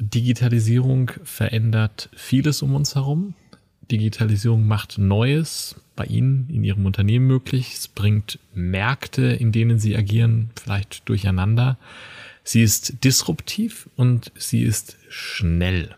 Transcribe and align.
Digitalisierung 0.00 1.12
verändert 1.24 2.08
vieles 2.16 2.62
um 2.62 2.74
uns 2.74 2.94
herum. 2.94 3.34
Digitalisierung 3.90 4.66
macht 4.66 4.98
Neues 4.98 5.76
bei 5.94 6.06
Ihnen 6.06 6.48
in 6.48 6.64
Ihrem 6.64 6.86
Unternehmen 6.86 7.26
möglich. 7.26 7.74
Es 7.74 7.88
bringt 7.88 8.38
Märkte, 8.54 9.22
in 9.26 9.52
denen 9.52 9.78
Sie 9.78 9.96
agieren, 9.96 10.50
vielleicht 10.60 11.08
durcheinander. 11.08 11.76
Sie 12.42 12.62
ist 12.62 13.04
disruptiv 13.04 13.88
und 13.96 14.32
sie 14.36 14.62
ist 14.62 14.96
schnell. 15.08 15.94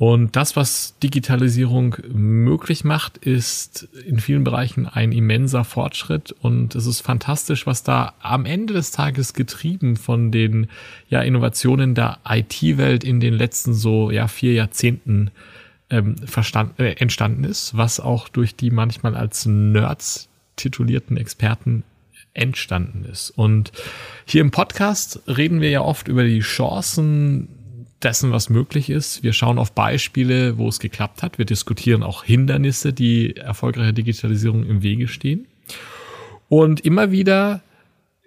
Und 0.00 0.34
das, 0.34 0.56
was 0.56 0.98
Digitalisierung 1.02 1.94
möglich 2.10 2.84
macht, 2.84 3.18
ist 3.18 3.86
in 4.06 4.18
vielen 4.18 4.44
Bereichen 4.44 4.86
ein 4.86 5.12
immenser 5.12 5.62
Fortschritt. 5.62 6.34
Und 6.40 6.74
es 6.74 6.86
ist 6.86 7.02
fantastisch, 7.02 7.66
was 7.66 7.82
da 7.82 8.14
am 8.22 8.46
Ende 8.46 8.72
des 8.72 8.92
Tages 8.92 9.34
getrieben 9.34 9.96
von 9.96 10.32
den 10.32 10.68
ja, 11.10 11.20
Innovationen 11.20 11.94
der 11.94 12.16
IT-Welt 12.26 13.04
in 13.04 13.20
den 13.20 13.34
letzten 13.34 13.74
so 13.74 14.10
ja, 14.10 14.26
vier 14.26 14.54
Jahrzehnten 14.54 15.32
ähm, 15.90 16.16
verstand, 16.16 16.80
äh, 16.80 16.92
entstanden 16.92 17.44
ist, 17.44 17.76
was 17.76 18.00
auch 18.00 18.30
durch 18.30 18.56
die 18.56 18.70
manchmal 18.70 19.14
als 19.14 19.44
Nerds 19.44 20.30
titulierten 20.56 21.18
Experten 21.18 21.84
entstanden 22.32 23.04
ist. 23.04 23.28
Und 23.36 23.70
hier 24.24 24.40
im 24.40 24.50
Podcast 24.50 25.20
reden 25.26 25.60
wir 25.60 25.68
ja 25.68 25.82
oft 25.82 26.08
über 26.08 26.24
die 26.24 26.40
Chancen 26.40 27.48
dessen, 28.02 28.32
was 28.32 28.48
möglich 28.48 28.90
ist. 28.90 29.22
Wir 29.22 29.32
schauen 29.32 29.58
auf 29.58 29.72
Beispiele, 29.72 30.58
wo 30.58 30.68
es 30.68 30.80
geklappt 30.80 31.22
hat. 31.22 31.38
Wir 31.38 31.44
diskutieren 31.44 32.02
auch 32.02 32.24
Hindernisse, 32.24 32.92
die 32.92 33.36
erfolgreicher 33.36 33.92
Digitalisierung 33.92 34.64
im 34.66 34.82
Wege 34.82 35.08
stehen. 35.08 35.46
Und 36.48 36.80
immer 36.80 37.10
wieder 37.10 37.62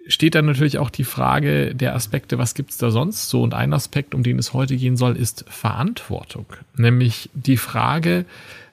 steht 0.06 0.34
dann 0.34 0.46
natürlich 0.46 0.78
auch 0.78 0.90
die 0.90 1.04
Frage 1.04 1.74
der 1.74 1.94
Aspekte, 1.94 2.38
was 2.38 2.54
gibt's 2.54 2.78
da 2.78 2.90
sonst 2.90 3.28
so? 3.28 3.42
Und 3.42 3.54
ein 3.54 3.72
Aspekt, 3.72 4.14
um 4.14 4.22
den 4.22 4.38
es 4.38 4.52
heute 4.52 4.76
gehen 4.76 4.96
soll, 4.96 5.16
ist 5.16 5.44
Verantwortung. 5.48 6.46
Nämlich 6.76 7.30
die 7.34 7.56
Frage, 7.56 8.24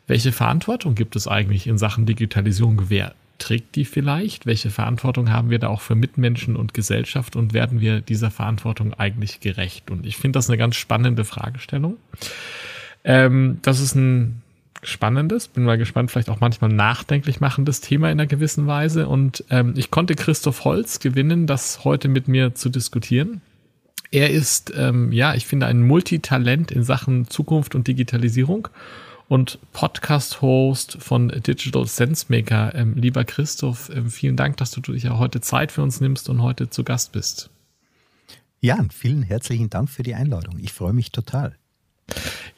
welche 0.07 0.31
Verantwortung 0.31 0.95
gibt 0.95 1.15
es 1.15 1.27
eigentlich 1.27 1.67
in 1.67 1.77
Sachen 1.77 2.05
Digitalisierung? 2.05 2.83
Wer 2.89 3.15
trägt 3.41 3.75
die 3.75 3.85
vielleicht? 3.85 4.45
Welche 4.45 4.69
Verantwortung 4.69 5.31
haben 5.31 5.49
wir 5.49 5.59
da 5.59 5.67
auch 5.67 5.81
für 5.81 5.95
Mitmenschen 5.95 6.55
und 6.55 6.73
Gesellschaft 6.73 7.35
und 7.35 7.53
werden 7.53 7.81
wir 7.81 8.01
dieser 8.01 8.31
Verantwortung 8.31 8.93
eigentlich 8.93 9.39
gerecht? 9.39 9.89
Und 9.91 10.05
ich 10.05 10.17
finde 10.17 10.37
das 10.37 10.49
eine 10.49 10.57
ganz 10.57 10.75
spannende 10.75 11.25
Fragestellung. 11.25 11.97
Ähm, 13.03 13.57
das 13.63 13.79
ist 13.79 13.95
ein 13.95 14.41
spannendes, 14.83 15.47
bin 15.47 15.63
mal 15.63 15.77
gespannt, 15.77 16.11
vielleicht 16.11 16.29
auch 16.29 16.39
manchmal 16.39 16.71
nachdenklich 16.71 17.39
machendes 17.39 17.81
Thema 17.81 18.07
in 18.07 18.19
einer 18.19 18.27
gewissen 18.27 18.67
Weise. 18.67 19.07
Und 19.07 19.43
ähm, 19.49 19.73
ich 19.75 19.91
konnte 19.91 20.15
Christoph 20.15 20.63
Holz 20.63 20.99
gewinnen, 20.99 21.47
das 21.47 21.83
heute 21.83 22.07
mit 22.07 22.27
mir 22.27 22.55
zu 22.55 22.69
diskutieren. 22.69 23.41
Er 24.11 24.29
ist, 24.29 24.73
ähm, 24.75 25.11
ja, 25.11 25.35
ich 25.35 25.47
finde, 25.47 25.67
ein 25.67 25.81
Multitalent 25.81 26.71
in 26.71 26.83
Sachen 26.83 27.27
Zukunft 27.27 27.75
und 27.75 27.87
Digitalisierung 27.87 28.67
und 29.31 29.59
Podcast-Host 29.71 30.97
von 30.99 31.29
Digital 31.29 31.87
Sense 31.87 32.25
Maker. 32.27 32.75
Ähm, 32.75 32.95
lieber 32.97 33.23
Christoph, 33.23 33.89
ähm, 33.95 34.09
vielen 34.09 34.35
Dank, 34.35 34.57
dass 34.57 34.71
du 34.71 34.81
dich 34.81 35.03
ja 35.03 35.17
heute 35.17 35.39
Zeit 35.39 35.71
für 35.71 35.81
uns 35.81 36.01
nimmst 36.01 36.27
und 36.27 36.41
heute 36.41 36.69
zu 36.69 36.83
Gast 36.83 37.13
bist. 37.13 37.49
Ja, 38.59 38.77
vielen 38.93 39.23
herzlichen 39.23 39.69
Dank 39.69 39.89
für 39.89 40.03
die 40.03 40.15
Einladung. 40.15 40.59
Ich 40.59 40.73
freue 40.73 40.91
mich 40.91 41.13
total. 41.13 41.55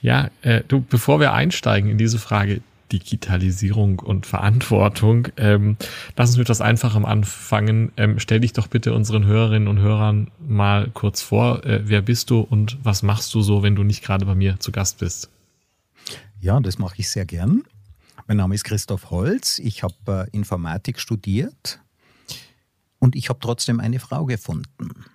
Ja, 0.02 0.32
äh, 0.42 0.64
du, 0.68 0.82
bevor 0.82 1.20
wir 1.20 1.34
einsteigen 1.34 1.92
in 1.92 2.00
diese 2.00 2.18
Frage 2.18 2.62
Digitalisierung 2.92 4.00
und 4.00 4.26
Verantwortung, 4.26 5.28
ähm, 5.38 5.78
lass 6.18 6.32
uns 6.32 6.40
mit 6.40 6.50
das 6.50 6.60
Einfachem 6.60 7.06
anfangen. 7.06 7.92
Ähm, 7.98 8.18
stell 8.18 8.40
dich 8.40 8.54
doch 8.54 8.66
bitte 8.66 8.96
unseren 8.96 9.26
Hörerinnen 9.28 9.68
und 9.68 9.78
Hörern 9.78 10.32
mal 10.40 10.90
kurz 10.92 11.22
vor. 11.22 11.64
Äh, 11.68 11.82
wer 11.84 12.02
bist 12.02 12.32
du 12.32 12.40
und 12.40 12.80
was 12.82 13.04
machst 13.04 13.32
du 13.36 13.42
so, 13.42 13.62
wenn 13.62 13.76
du 13.76 13.84
nicht 13.84 14.04
gerade 14.04 14.26
bei 14.26 14.34
mir 14.34 14.60
zu 14.60 14.72
Gast 14.72 14.98
bist? 14.98 15.30
Ja, 16.44 16.60
das 16.60 16.78
mache 16.78 16.96
ich 16.98 17.10
sehr 17.10 17.26
gern. 17.26 17.64
Mein 18.28 18.36
Name 18.36 18.54
ist 18.54 18.66
Christoph 18.66 19.12
Holz. 19.12 19.60
Ich 19.60 19.82
habe 19.82 20.28
äh, 20.28 20.36
Informatik 20.36 21.00
studiert 21.00 21.80
und 23.00 23.16
ich 23.16 23.30
habe 23.30 23.40
trotzdem 23.40 23.80
eine 23.80 23.98
Frau 23.98 24.26
gefunden. 24.26 25.06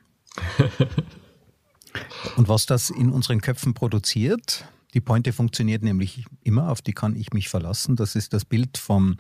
und 2.37 2.49
was 2.49 2.65
das 2.65 2.89
in 2.89 3.11
unseren 3.11 3.43
Köpfen 3.43 3.75
produziert, 3.75 4.65
die 4.95 5.03
Pointe 5.03 5.35
funktioniert 5.35 5.83
nämlich 5.83 6.25
immer, 6.45 6.71
auf 6.71 6.81
die 6.81 6.95
kann 6.95 7.15
ich 7.15 7.35
mich 7.35 7.51
verlassen. 7.51 7.95
Das 7.95 8.15
ist 8.15 8.33
das 8.33 8.47
Bild 8.47 8.79
vom 8.79 9.19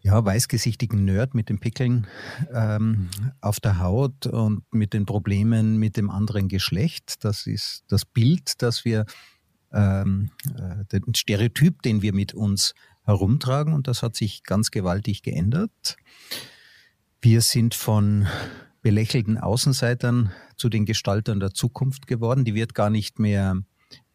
ja, 0.00 0.24
weißgesichtigen 0.24 1.04
Nerd 1.04 1.34
mit 1.34 1.48
den 1.48 1.60
Pickeln 1.60 2.08
ähm, 2.52 3.08
auf 3.40 3.60
der 3.60 3.78
Haut 3.78 4.26
und 4.26 4.64
mit 4.72 4.94
den 4.94 5.06
Problemen 5.06 5.78
mit 5.78 5.96
dem 5.96 6.10
anderen 6.10 6.48
Geschlecht. 6.48 7.24
Das 7.24 7.46
ist 7.46 7.84
das 7.86 8.04
Bild, 8.04 8.60
das 8.62 8.84
wir 8.84 9.06
ähm, 9.72 10.30
äh, 10.56 10.84
den 10.86 11.14
Stereotyp, 11.14 11.82
den 11.82 12.02
wir 12.02 12.12
mit 12.12 12.34
uns 12.34 12.74
herumtragen. 13.04 13.72
Und 13.72 13.88
das 13.88 14.02
hat 14.02 14.16
sich 14.16 14.42
ganz 14.44 14.70
gewaltig 14.70 15.22
geändert. 15.22 15.96
Wir 17.20 17.40
sind 17.40 17.74
von 17.74 18.26
belächelten 18.82 19.38
Außenseitern 19.38 20.32
zu 20.56 20.68
den 20.68 20.86
Gestaltern 20.86 21.40
der 21.40 21.52
Zukunft 21.52 22.06
geworden. 22.06 22.44
Die 22.44 22.54
wird 22.54 22.74
gar 22.74 22.90
nicht 22.90 23.18
mehr 23.18 23.62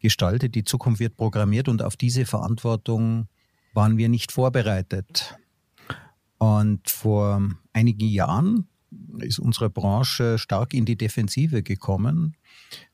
gestaltet. 0.00 0.54
Die 0.54 0.64
Zukunft 0.64 1.00
wird 1.00 1.16
programmiert 1.16 1.68
und 1.68 1.82
auf 1.82 1.96
diese 1.96 2.26
Verantwortung 2.26 3.28
waren 3.74 3.96
wir 3.96 4.08
nicht 4.08 4.32
vorbereitet. 4.32 5.36
Und 6.38 6.90
vor 6.90 7.42
einigen 7.72 8.08
Jahren 8.08 8.68
ist 9.18 9.38
unsere 9.38 9.70
Branche 9.70 10.38
stark 10.38 10.74
in 10.74 10.84
die 10.84 10.96
Defensive 10.96 11.62
gekommen. 11.62 12.36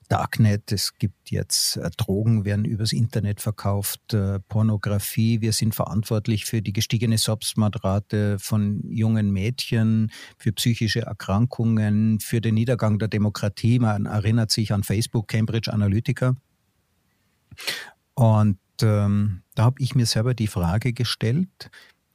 Darknet, 0.09 0.73
es 0.73 0.99
gibt 0.99 1.31
jetzt 1.31 1.77
äh, 1.77 1.91
Drogen, 1.97 2.45
werden 2.45 2.65
übers 2.65 2.93
Internet 2.93 3.41
verkauft, 3.41 4.15
äh, 4.15 4.41
Pornografie. 4.41 5.41
Wir 5.41 5.53
sind 5.53 5.75
verantwortlich 5.75 6.45
für 6.45 6.63
die 6.63 6.73
gestiegene 6.73 7.19
Selbstmordrate 7.19 8.39
von 8.39 8.83
jungen 8.91 9.31
Mädchen, 9.31 10.11
für 10.39 10.53
psychische 10.53 11.03
Erkrankungen, 11.03 12.21
für 12.21 12.41
den 12.41 12.55
Niedergang 12.55 12.99
der 12.99 13.09
Demokratie. 13.09 13.79
Man 13.79 14.07
erinnert 14.07 14.51
sich 14.51 14.73
an 14.73 14.83
Facebook, 14.83 15.29
Cambridge 15.29 15.73
Analytica. 15.73 16.35
Und 18.15 18.59
ähm, 18.83 19.43
da 19.55 19.65
habe 19.65 19.81
ich 19.81 19.95
mir 19.95 20.07
selber 20.07 20.35
die 20.35 20.47
Frage 20.47 20.93
gestellt, 20.93 21.71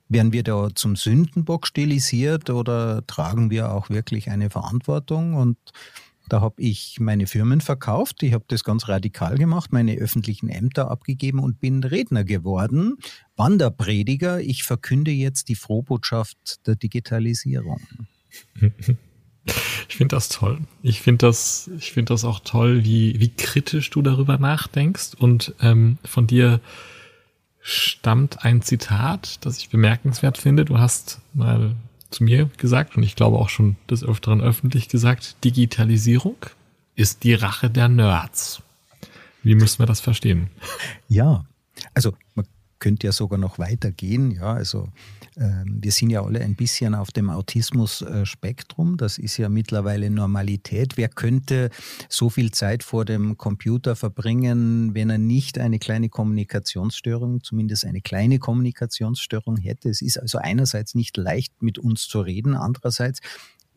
werden 0.09 0.31
wir 0.31 0.44
da 0.44 0.70
zum 0.74 0.96
Sündenbock 0.96 1.68
stilisiert 1.68 2.50
oder 2.50 3.06
tragen 3.08 3.50
wir 3.50 3.72
auch 3.72 3.90
wirklich 3.90 4.30
eine 4.30 4.50
Verantwortung? 4.50 5.34
Und 5.34 5.58
da 6.30 6.42
habe 6.42 6.62
ich 6.62 7.00
meine 7.00 7.28
Firmen 7.28 7.62
verkauft, 7.62 8.24
ich 8.24 8.34
habe 8.34 8.46
das 8.48 8.64
ganz 8.64 8.88
radikal 8.88 9.38
gemacht, 9.38 9.72
meine 9.72 9.96
öffentlichen 9.96 10.50
Ämter 10.50 10.92
abgegeben 10.92 11.40
und 11.40 11.60
bin 11.60 11.84
Redner 11.84 12.24
geworden, 12.24 12.98
Wanderprediger. 13.36 14.42
Ich 14.42 14.64
verkünde 14.64 15.12
jetzt 15.12 15.50
die 15.50 15.56
Frohbotschaft 15.56 16.66
der 16.68 16.76
Digitalisierung. 16.76 17.82
Ich 19.88 19.96
finde 19.96 20.16
das 20.16 20.30
toll. 20.30 20.60
Ich 20.84 21.02
finde 21.02 21.26
das, 21.26 21.70
ich 21.78 21.94
das 22.06 22.26
auch 22.26 22.42
toll, 22.42 22.84
wie, 22.84 23.20
wie 23.20 23.30
kritisch 23.30 23.90
du 23.90 24.02
darüber 24.02 24.38
nachdenkst. 24.38 25.14
Und 25.18 25.56
ähm, 25.62 25.97
von 26.03 26.28
dir 26.28 26.59
stammt 27.62 28.44
ein 28.46 28.62
Zitat, 28.62 29.46
das 29.46 29.58
ich 29.59 29.70
bemerkenswert 29.70 30.38
finde. 30.38 30.66
Du 30.66 30.80
hast 30.80 31.22
mal 31.34 31.76
zu 32.09 32.24
mir 32.24 32.50
gesagt 32.58 32.98
und 32.98 33.04
ich 33.04 33.16
glaube 33.16 33.38
auch 33.38 33.50
schon 33.50 33.76
des 33.90 34.04
Öfteren 34.04 34.42
öffentlich 34.42 34.90
gesagt, 34.90 35.44
Digitalisierung 35.44 36.38
ist 36.96 37.24
die 37.24 37.34
Rache 37.34 37.70
der 37.70 37.90
Nerds. 37.90 38.62
Wie 39.44 39.56
müssen 39.56 39.80
wir 39.80 39.86
das 39.86 40.00
verstehen? 40.00 40.50
Ja, 41.08 41.46
also 41.94 42.14
man 42.36 42.46
könnte 42.80 43.08
ja 43.08 43.14
sogar 43.14 43.40
noch 43.40 43.59
weitergehen. 43.59 44.32
Ja, 44.32 44.54
also 44.54 44.90
wir 45.39 45.91
sind 45.91 46.09
ja 46.09 46.23
alle 46.23 46.41
ein 46.41 46.55
bisschen 46.55 46.95
auf 46.95 47.11
dem 47.11 47.29
Autismus-Spektrum. 47.29 48.97
Das 48.97 49.19
ist 49.19 49.37
ja 49.37 49.49
mittlerweile 49.49 50.09
Normalität. 50.09 50.97
Wer 50.97 51.09
könnte 51.09 51.69
so 52.09 52.31
viel 52.31 52.51
Zeit 52.51 52.81
vor 52.81 53.05
dem 53.05 53.37
Computer 53.37 53.95
verbringen, 53.95 54.95
wenn 54.95 55.11
er 55.11 55.19
nicht 55.19 55.59
eine 55.59 55.78
kleine 55.78 56.09
Kommunikationsstörung, 56.09 57.43
zumindest 57.43 57.85
eine 57.85 58.01
kleine 58.01 58.39
Kommunikationsstörung 58.39 59.57
hätte? 59.57 59.89
Es 59.89 60.01
ist 60.01 60.17
also 60.17 60.39
einerseits 60.39 60.95
nicht 60.95 61.17
leicht, 61.17 61.61
mit 61.61 61.78
uns 61.78 62.07
zu 62.07 62.22
reden, 62.22 62.55
andererseits 62.55 63.19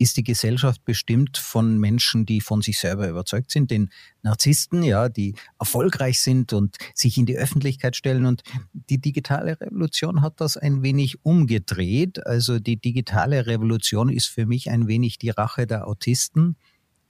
ist 0.00 0.17
die 0.17 0.25
Gesellschaft 0.25 0.82
bestimmt 0.87 1.37
von 1.37 1.76
Menschen, 1.79 2.25
die 2.25 2.41
von 2.41 2.62
sich 2.62 2.79
selber 2.79 3.06
überzeugt 3.06 3.50
sind, 3.50 3.70
den 3.70 3.91
Narzissten, 4.23 4.82
ja, 4.82 5.11
die 5.11 5.35
erfolgreich 5.58 6.20
sind 6.23 6.55
und 6.55 6.79
sich 6.94 7.19
in 7.19 7.26
die 7.26 7.37
Öffentlichkeit 7.37 7.97
stellen. 7.97 8.25
Und 8.25 8.43
die 8.73 8.99
digitale 8.99 9.61
Revolution 9.61 10.23
hat 10.23 10.41
das 10.41 10.56
ein 10.56 10.82
wenig 10.82 11.23
umgedreht. 11.23 12.26
Also 12.26 12.58
die 12.58 12.79
digitale 12.79 13.47
Revolution 13.47 14.08
ist 14.08 14.26
für 14.26 14.47
mich 14.47 14.70
ein 14.70 14.88
wenig 14.88 15.19
die 15.19 15.31
Rache 15.31 15.67
der 15.67 15.87
Autisten 15.87 16.56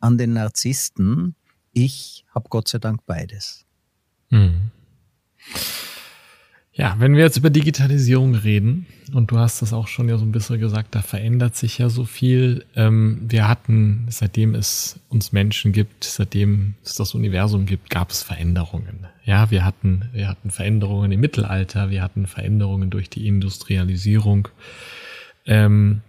an 0.01 0.19
den 0.19 0.33
Narzissten. 0.33 1.37
Ich 1.73 2.25
habe 2.35 2.49
Gott 2.49 2.67
sei 2.67 2.79
Dank 2.79 3.07
beides. 3.07 3.67
Mhm. 4.31 4.73
Ja, 6.73 6.95
wenn 6.99 7.17
wir 7.17 7.25
jetzt 7.25 7.37
über 7.37 7.51
Digitalisierung 7.51 8.35
reden, 8.35 8.87
und 9.13 9.33
du 9.33 9.39
hast 9.39 9.61
das 9.61 9.73
auch 9.73 9.89
schon 9.89 10.09
ja 10.09 10.17
so 10.19 10.25
ein 10.25 10.31
bisschen 10.31 10.61
gesagt, 10.61 10.95
da 10.95 11.03
verändert 11.03 11.57
sich 11.57 11.79
ja 11.79 11.89
so 11.89 12.05
viel. 12.05 12.65
Ähm, 12.77 13.23
wir 13.29 13.49
hatten, 13.49 14.07
seitdem 14.09 14.55
es 14.55 15.01
uns 15.09 15.33
Menschen 15.33 15.73
gibt, 15.73 16.05
seitdem 16.05 16.75
es 16.85 16.95
das 16.95 17.15
Universum 17.15 17.67
gibt, 17.67 17.91
gab 17.91 18.11
es 18.11 18.23
Veränderungen. 18.23 19.07
Ja, 19.25 19.51
wir 19.51 19.65
hatten, 19.65 20.09
wir 20.13 20.29
hatten 20.29 20.51
Veränderungen 20.51 21.11
im 21.11 21.21
Mittelalter, 21.21 21.91
wir 21.91 22.03
hatten 22.03 22.27
Veränderungen 22.27 22.89
durch 22.89 23.11
die 23.11 23.27
Industrialisierung. 23.27 24.49
Ähm, 25.47 26.03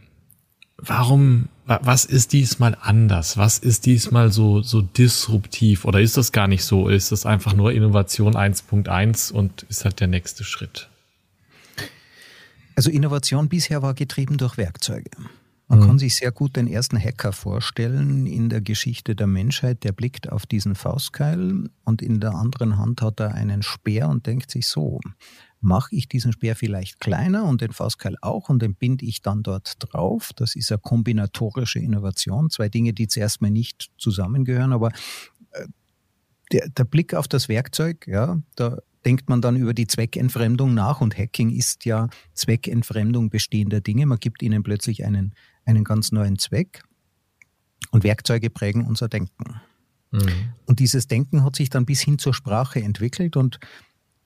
warum, 0.82 1.48
was 1.66 2.06
ist 2.06 2.34
diesmal 2.34 2.78
anders? 2.82 3.38
Was 3.38 3.58
ist 3.60 3.86
diesmal 3.86 4.32
so, 4.32 4.62
so 4.62 4.82
disruptiv? 4.82 5.86
Oder 5.86 6.02
ist 6.02 6.18
das 6.18 6.32
gar 6.32 6.48
nicht 6.48 6.64
so? 6.64 6.88
Ist 6.90 7.12
das 7.12 7.26
einfach 7.26 7.54
nur 7.54 7.72
Innovation 7.72 8.36
1.1 8.36 9.32
und 9.32 9.64
ist 9.64 9.86
halt 9.86 10.00
der 10.00 10.08
nächste 10.08 10.44
Schritt? 10.44 10.90
Also 12.76 12.90
Innovation 12.90 13.50
bisher 13.50 13.82
war 13.82 13.94
getrieben 13.94 14.38
durch 14.38 14.58
Werkzeuge. 14.58 15.12
Man 15.68 15.80
mhm. 15.80 15.88
kann 15.88 16.00
sich 16.00 16.16
sehr 16.16 16.32
gut 16.32 16.58
den 16.58 16.68
ersten 16.68 17.00
Hacker 17.00 17.32
vorstellen 17.32 18.26
in 18.26 18.50
der 18.50 18.60
Geschichte 18.60 19.16
der 19.16 19.28
Menschheit, 19.28 19.84
der 19.84 19.94
blickt 19.94 20.30
auf 20.30 20.46
diesen 20.46 20.76
Faustkeil 20.76 21.70
und 21.86 22.02
in 22.02 22.20
der 22.20 22.34
anderen 22.34 22.78
Hand 22.78 23.02
hat 23.02 23.22
er 23.22 23.36
einen 23.36 23.62
Speer 23.62 24.10
und 24.10 24.26
denkt 24.26 24.52
sich 24.52 24.68
so, 24.68 25.00
mache 25.62 25.96
ich 25.96 26.08
diesen 26.08 26.34
Speer 26.34 26.56
vielleicht 26.56 27.00
kleiner 27.00 27.46
und 27.46 27.62
den 27.62 27.72
Faustkeil 27.72 28.18
auch 28.22 28.50
und 28.50 28.62
den 28.62 28.76
binde 28.76 29.06
ich 29.06 29.22
dann 29.22 29.44
dort 29.44 29.76
drauf. 29.80 30.32
Das 30.36 30.56
ist 30.56 30.72
eine 30.72 30.80
kombinatorische 30.80 31.80
Innovation. 31.80 32.50
Zwei 32.50 32.68
Dinge, 32.68 32.94
die 32.94 33.08
zuerst 33.08 33.42
mal 33.42 33.52
nicht 33.52 33.92
zusammengehören, 33.98 34.74
aber 34.74 34.92
äh, 35.52 35.68
der, 36.52 36.70
der 36.70 36.84
Blick 36.84 37.14
auf 37.14 37.28
das 37.28 37.48
Werkzeug, 37.48 38.08
ja, 38.08 38.42
da 38.56 38.80
denkt 39.06 39.30
man 39.30 39.42
dann 39.42 39.56
über 39.56 39.74
die 39.74 39.88
Zweckentfremdung 39.88 40.74
nach 40.74 41.02
und 41.02 41.18
Hacking 41.18 41.50
ist 41.50 41.86
ja 41.86 42.10
Zweckentfremdung 42.34 43.30
bestehender 43.30 43.82
Dinge. 43.82 44.06
Man 44.06 44.20
gibt 44.20 44.42
ihnen 44.42 44.64
plötzlich 44.64 45.06
einen, 45.06 45.34
einen 45.66 45.84
ganz 45.84 46.12
neuen 46.12 46.38
Zweck 46.38 46.84
und 47.92 48.04
Werkzeuge 48.04 48.50
prägen 48.50 48.86
unser 48.86 49.08
Denken. 49.08 49.62
Mhm. 50.12 50.54
Und 50.66 50.80
dieses 50.80 51.08
Denken 51.08 51.44
hat 51.44 51.56
sich 51.56 51.70
dann 51.70 51.86
bis 51.86 52.02
hin 52.02 52.20
zur 52.20 52.34
Sprache 52.34 52.82
entwickelt 52.82 53.38
und 53.38 53.60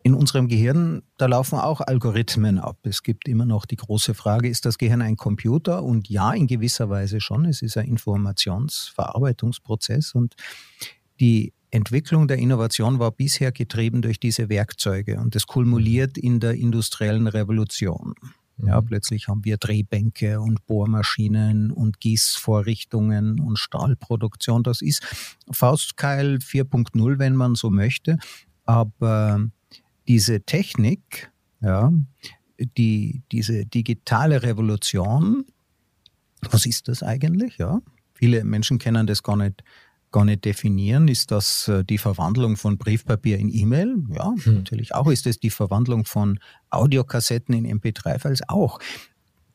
in 0.05 0.13
unserem 0.13 0.47
Gehirn, 0.47 1.01
da 1.17 1.25
laufen 1.25 1.57
auch 1.57 1.81
Algorithmen 1.81 2.59
ab. 2.59 2.77
Es 2.83 3.01
gibt 3.01 3.27
immer 3.27 3.45
noch 3.45 3.65
die 3.65 3.75
große 3.75 4.13
Frage, 4.13 4.47
ist 4.47 4.67
das 4.67 4.77
Gehirn 4.77 5.01
ein 5.01 5.17
Computer? 5.17 5.81
Und 5.81 6.09
ja, 6.09 6.31
in 6.31 6.45
gewisser 6.45 6.91
Weise 6.91 7.19
schon. 7.19 7.45
Es 7.45 7.63
ist 7.63 7.75
ein 7.75 7.87
Informationsverarbeitungsprozess 7.87 10.13
und 10.13 10.35
die 11.19 11.53
Entwicklung 11.71 12.27
der 12.27 12.37
Innovation 12.37 12.99
war 12.99 13.09
bisher 13.09 13.51
getrieben 13.51 14.03
durch 14.03 14.19
diese 14.19 14.47
Werkzeuge 14.47 15.19
und 15.19 15.35
es 15.35 15.47
kumuliert 15.47 16.19
in 16.19 16.39
der 16.39 16.53
industriellen 16.53 17.25
Revolution. 17.25 18.13
Ja, 18.57 18.79
mhm. 18.79 18.85
plötzlich 18.85 19.27
haben 19.27 19.43
wir 19.43 19.57
Drehbänke 19.57 20.39
und 20.39 20.67
Bohrmaschinen 20.67 21.71
und 21.71 21.99
Gießvorrichtungen 21.99 23.39
und 23.39 23.57
Stahlproduktion. 23.57 24.61
Das 24.61 24.83
ist 24.83 25.01
Faustkeil 25.49 26.35
4.0, 26.35 27.17
wenn 27.17 27.35
man 27.35 27.55
so 27.55 27.71
möchte. 27.71 28.19
Aber 28.65 29.49
diese 30.07 30.41
Technik, 30.41 31.31
ja, 31.61 31.91
die, 32.59 33.23
diese 33.31 33.65
digitale 33.65 34.43
Revolution, 34.43 35.45
was 36.51 36.65
ist 36.65 36.87
das 36.87 37.03
eigentlich? 37.03 37.57
Ja, 37.57 37.81
viele 38.13 38.43
Menschen 38.43 38.77
kennen 38.77 39.07
das 39.07 39.23
gar 39.23 39.35
nicht, 39.35 39.63
gar 40.11 40.25
nicht 40.25 40.45
definieren. 40.45 41.07
Ist 41.07 41.31
das 41.31 41.67
äh, 41.67 41.83
die 41.83 41.97
Verwandlung 41.97 42.55
von 42.55 42.77
Briefpapier 42.77 43.37
in 43.37 43.49
E-Mail? 43.53 43.97
Ja, 44.09 44.33
hm. 44.43 44.55
natürlich 44.55 44.93
auch. 44.93 45.07
Ist 45.07 45.27
es 45.27 45.39
die 45.39 45.49
Verwandlung 45.49 46.05
von 46.05 46.39
Audiokassetten 46.69 47.53
in 47.55 47.79
MP3-Files? 47.79 48.47
Auch. 48.47 48.79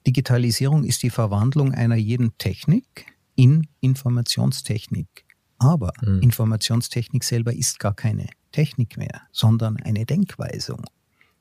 Digitalisierung 0.06 0.84
ist 0.84 1.02
die 1.02 1.10
Verwandlung 1.10 1.72
einer 1.72 1.96
jeden 1.96 2.36
Technik 2.38 3.06
in 3.36 3.66
Informationstechnik. 3.80 5.24
Aber 5.58 5.92
hm. 6.00 6.20
Informationstechnik 6.22 7.22
selber 7.22 7.52
ist 7.52 7.78
gar 7.78 7.94
keine 7.94 8.26
Technik 8.52 8.96
mehr, 8.96 9.22
sondern 9.32 9.76
eine 9.78 10.06
Denkweisung. 10.06 10.84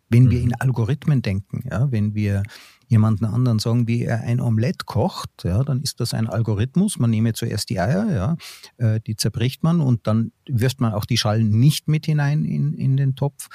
Wenn 0.10 0.26
mhm. 0.26 0.32
wir 0.32 0.42
in 0.42 0.56
Algorithmen 0.56 1.22
denken, 1.22 1.64
ja, 1.70 1.92
wenn 1.92 2.16
wir 2.16 2.44
jemanden 2.88 3.26
anderen 3.26 3.60
sagen, 3.60 3.88
wie 3.88 4.04
er 4.04 4.22
ein 4.22 4.42
Omelett 4.42 4.88
kocht, 4.88 5.30
ja, 5.44 5.64
dann 5.64 5.82
ist 5.82 6.00
das 6.00 6.16
ein 6.16 6.28
Algorithmus. 6.28 6.98
Man 6.98 7.12
nehme 7.12 7.34
zuerst 7.34 7.70
die 7.70 7.80
Eier, 7.80 8.12
ja, 8.12 8.38
äh, 8.78 9.00
die 9.00 9.16
zerbricht 9.16 9.64
man 9.64 9.80
und 9.80 10.08
dann 10.08 10.32
wirft 10.48 10.82
man 10.82 10.94
auch 10.94 11.06
die 11.06 11.18
Schalen 11.18 11.50
nicht 11.52 11.88
mit 11.88 12.08
hinein 12.08 12.44
in, 12.46 12.74
in 12.74 12.98
den 12.98 13.16
Topf. 13.16 13.48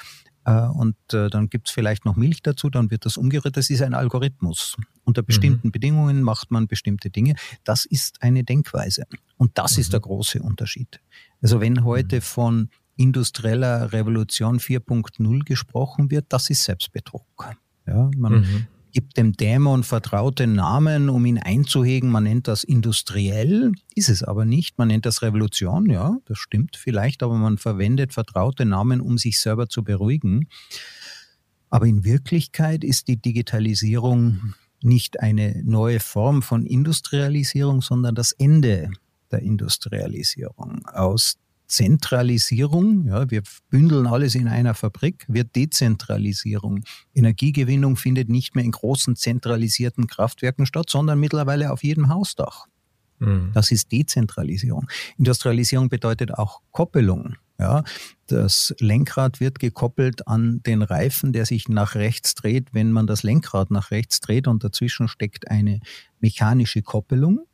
Äh, 0.45 0.67
und 0.67 0.95
äh, 1.11 1.29
dann 1.29 1.49
gibt's 1.49 1.71
vielleicht 1.71 2.05
noch 2.05 2.15
Milch 2.15 2.41
dazu, 2.43 2.69
dann 2.69 2.91
wird 2.91 3.05
das 3.05 3.17
umgerührt. 3.17 3.57
Das 3.57 3.69
ist 3.69 3.81
ein 3.81 3.93
Algorithmus. 3.93 4.77
Unter 5.03 5.23
mhm. 5.23 5.25
bestimmten 5.25 5.67
mhm. 5.67 5.71
Bedingungen 5.71 6.21
macht 6.21 6.51
man 6.51 6.67
bestimmte 6.67 7.09
Dinge. 7.09 7.35
Das 7.65 7.85
ist 7.85 8.21
eine 8.21 8.43
Denkweise. 8.43 9.03
Und 9.37 9.57
das 9.57 9.75
mhm. 9.75 9.81
ist 9.81 9.93
der 9.93 9.99
große 9.99 10.41
Unterschied. 10.41 11.01
Also 11.41 11.59
wenn 11.59 11.83
heute 11.83 12.17
mhm. 12.17 12.21
von 12.21 12.69
industrieller 12.97 13.91
Revolution 13.91 14.59
4.0 14.59 15.43
gesprochen 15.43 16.11
wird, 16.11 16.25
das 16.29 16.49
ist 16.49 16.63
Selbstbetrug. 16.63 17.55
Ja, 17.87 18.09
man 18.17 18.39
mhm. 18.39 18.67
gibt 18.91 19.17
dem 19.17 19.33
Dämon 19.33 19.83
vertraute 19.83 20.47
Namen, 20.47 21.09
um 21.09 21.25
ihn 21.25 21.37
einzuhegen. 21.37 22.09
Man 22.09 22.23
nennt 22.23 22.47
das 22.47 22.63
industriell, 22.63 23.73
ist 23.93 24.09
es 24.09 24.23
aber 24.23 24.45
nicht. 24.45 24.77
Man 24.77 24.87
nennt 24.87 25.05
das 25.05 25.21
Revolution, 25.21 25.89
ja, 25.89 26.17
das 26.25 26.37
stimmt 26.37 26.77
vielleicht, 26.77 27.21
aber 27.21 27.35
man 27.35 27.57
verwendet 27.57 28.13
vertraute 28.13 28.65
Namen, 28.65 29.01
um 29.01 29.17
sich 29.17 29.39
selber 29.39 29.67
zu 29.67 29.83
beruhigen. 29.83 30.47
Aber 31.69 31.85
in 31.85 32.05
Wirklichkeit 32.05 32.83
ist 32.83 33.07
die 33.07 33.17
Digitalisierung 33.17 34.53
nicht 34.81 35.19
eine 35.19 35.61
neue 35.63 35.99
Form 35.99 36.41
von 36.41 36.65
Industrialisierung, 36.65 37.81
sondern 37.81 38.15
das 38.15 38.31
Ende 38.31 38.91
der 39.31 39.41
Industrialisierung. 39.41 40.85
Aus 40.85 41.37
Zentralisierung, 41.67 43.07
ja, 43.07 43.29
wir 43.29 43.43
bündeln 43.69 44.07
alles 44.07 44.35
in 44.35 44.47
einer 44.47 44.73
Fabrik, 44.73 45.25
wird 45.27 45.55
Dezentralisierung. 45.55 46.83
Energiegewinnung 47.13 47.95
findet 47.95 48.29
nicht 48.29 48.55
mehr 48.55 48.63
in 48.63 48.71
großen 48.71 49.15
zentralisierten 49.15 50.07
Kraftwerken 50.07 50.65
statt, 50.65 50.89
sondern 50.89 51.19
mittlerweile 51.19 51.71
auf 51.71 51.83
jedem 51.83 52.09
Hausdach. 52.09 52.65
Mhm. 53.19 53.51
Das 53.53 53.71
ist 53.71 53.91
Dezentralisierung. 53.91 54.87
Industrialisierung 55.17 55.89
bedeutet 55.89 56.33
auch 56.33 56.61
Koppelung. 56.71 57.35
Ja, 57.57 57.85
das 58.27 58.75
Lenkrad 58.79 59.39
wird 59.39 59.59
gekoppelt 59.59 60.27
an 60.27 60.61
den 60.65 60.81
Reifen, 60.81 61.31
der 61.31 61.45
sich 61.45 61.69
nach 61.69 61.95
rechts 61.95 62.35
dreht, 62.35 62.73
wenn 62.73 62.91
man 62.91 63.07
das 63.07 63.23
Lenkrad 63.23 63.71
nach 63.71 63.91
rechts 63.91 64.19
dreht 64.19 64.47
und 64.47 64.63
dazwischen 64.65 65.07
steckt 65.07 65.49
eine 65.49 65.79
mechanische 66.19 66.81
Koppelung. 66.81 67.45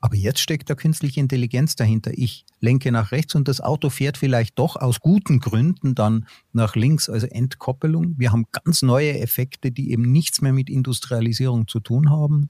Aber 0.00 0.16
jetzt 0.16 0.40
steckt 0.40 0.70
da 0.70 0.74
künstliche 0.74 1.20
Intelligenz 1.20 1.76
dahinter. 1.76 2.12
Ich 2.14 2.46
lenke 2.58 2.90
nach 2.90 3.12
rechts 3.12 3.34
und 3.34 3.48
das 3.48 3.60
Auto 3.60 3.90
fährt 3.90 4.16
vielleicht 4.16 4.58
doch 4.58 4.76
aus 4.76 5.00
guten 5.00 5.40
Gründen 5.40 5.94
dann 5.94 6.26
nach 6.52 6.74
links, 6.74 7.10
also 7.10 7.26
Entkoppelung. 7.26 8.14
Wir 8.16 8.32
haben 8.32 8.46
ganz 8.50 8.80
neue 8.80 9.18
Effekte, 9.20 9.70
die 9.70 9.92
eben 9.92 10.10
nichts 10.10 10.40
mehr 10.40 10.54
mit 10.54 10.70
Industrialisierung 10.70 11.68
zu 11.68 11.80
tun 11.80 12.10
haben. 12.10 12.48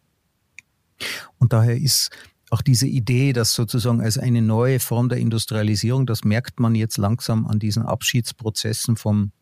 Und 1.39 1.53
daher 1.53 1.77
ist 1.77 2.11
auch 2.51 2.63
diese 2.63 2.87
Idee, 2.87 3.33
dass 3.33 3.55
sozusagen 3.55 4.01
als 4.01 4.19
eine 4.19 4.43
neue 4.43 4.79
Form 4.79 5.09
der 5.09 5.19
Industrialisierung, 5.19 6.07
das 6.07 6.25
merkt 6.25 6.61
man 6.61 6.75
jetzt 6.75 6.99
langsam 6.99 7.47
an 7.47 7.59
diesen 7.59 7.85
Abschiedsprozessen 7.85 8.97
vom 8.97 9.33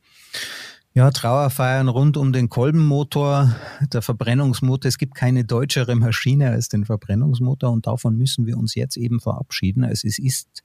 ja, 0.98 1.12
Trauerfeiern 1.12 1.86
rund 1.86 2.16
um 2.16 2.32
den 2.32 2.48
Kolbenmotor, 2.48 3.54
der 3.92 4.02
Verbrennungsmotor. 4.02 4.88
Es 4.88 4.98
gibt 4.98 5.14
keine 5.14 5.44
deutschere 5.44 5.94
Maschine 5.94 6.50
als 6.50 6.68
den 6.68 6.84
Verbrennungsmotor 6.84 7.70
und 7.70 7.86
davon 7.86 8.16
müssen 8.16 8.46
wir 8.46 8.58
uns 8.58 8.74
jetzt 8.74 8.96
eben 8.96 9.20
verabschieden. 9.20 9.84
Also 9.84 10.08
es 10.08 10.18
ist 10.18 10.64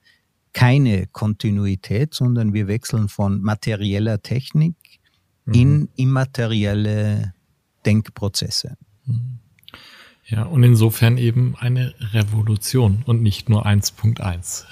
keine 0.52 1.06
Kontinuität, 1.06 2.14
sondern 2.14 2.52
wir 2.52 2.66
wechseln 2.66 3.08
von 3.08 3.42
materieller 3.42 4.22
Technik 4.22 4.74
mhm. 5.44 5.54
in 5.54 5.88
immaterielle 5.94 7.32
Denkprozesse. 7.86 8.76
Mhm. 9.06 9.38
Ja, 10.26 10.42
und 10.42 10.64
insofern 10.64 11.16
eben 11.16 11.54
eine 11.60 11.94
Revolution 12.12 13.04
und 13.06 13.22
nicht 13.22 13.48
nur 13.48 13.66
1.1. 13.66 14.64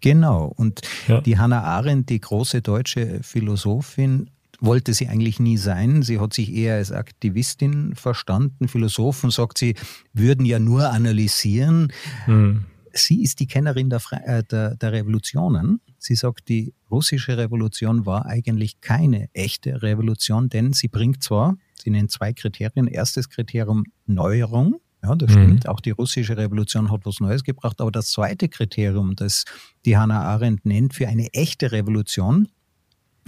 Genau. 0.00 0.46
Und 0.56 0.80
ja. 1.08 1.20
die 1.20 1.36
Hannah 1.36 1.64
Arendt, 1.64 2.08
die 2.08 2.20
große 2.20 2.62
deutsche 2.62 3.20
Philosophin, 3.22 4.30
wollte 4.60 4.94
sie 4.94 5.08
eigentlich 5.08 5.38
nie 5.40 5.56
sein. 5.56 6.02
Sie 6.02 6.18
hat 6.18 6.32
sich 6.32 6.52
eher 6.52 6.76
als 6.76 6.92
Aktivistin 6.92 7.94
verstanden. 7.94 8.68
Philosophen, 8.68 9.30
sagt 9.30 9.58
sie, 9.58 9.74
würden 10.12 10.44
ja 10.44 10.58
nur 10.58 10.90
analysieren. 10.90 11.92
Mhm. 12.26 12.64
Sie 12.92 13.22
ist 13.22 13.38
die 13.40 13.46
Kennerin 13.46 13.90
der, 13.90 14.00
äh, 14.24 14.42
der, 14.42 14.76
der 14.76 14.92
Revolutionen. 14.92 15.80
Sie 15.98 16.14
sagt, 16.14 16.48
die 16.48 16.74
russische 16.90 17.36
Revolution 17.36 18.06
war 18.06 18.26
eigentlich 18.26 18.80
keine 18.80 19.28
echte 19.32 19.82
Revolution, 19.82 20.48
denn 20.48 20.72
sie 20.72 20.88
bringt 20.88 21.22
zwar, 21.22 21.56
sie 21.80 21.90
nennt 21.90 22.10
zwei 22.10 22.32
Kriterien. 22.32 22.88
Erstes 22.88 23.28
Kriterium 23.28 23.84
Neuerung. 24.06 24.80
Ja, 25.02 25.14
das 25.14 25.30
mhm. 25.30 25.34
stimmt. 25.34 25.68
Auch 25.68 25.80
die 25.80 25.90
russische 25.90 26.36
Revolution 26.36 26.90
hat 26.90 27.02
was 27.04 27.20
Neues 27.20 27.44
gebracht. 27.44 27.80
Aber 27.80 27.92
das 27.92 28.10
zweite 28.10 28.48
Kriterium, 28.48 29.14
das 29.14 29.44
die 29.84 29.96
Hannah 29.96 30.22
Arendt 30.22 30.66
nennt 30.66 30.94
für 30.94 31.06
eine 31.06 31.32
echte 31.32 31.70
Revolution, 31.70 32.48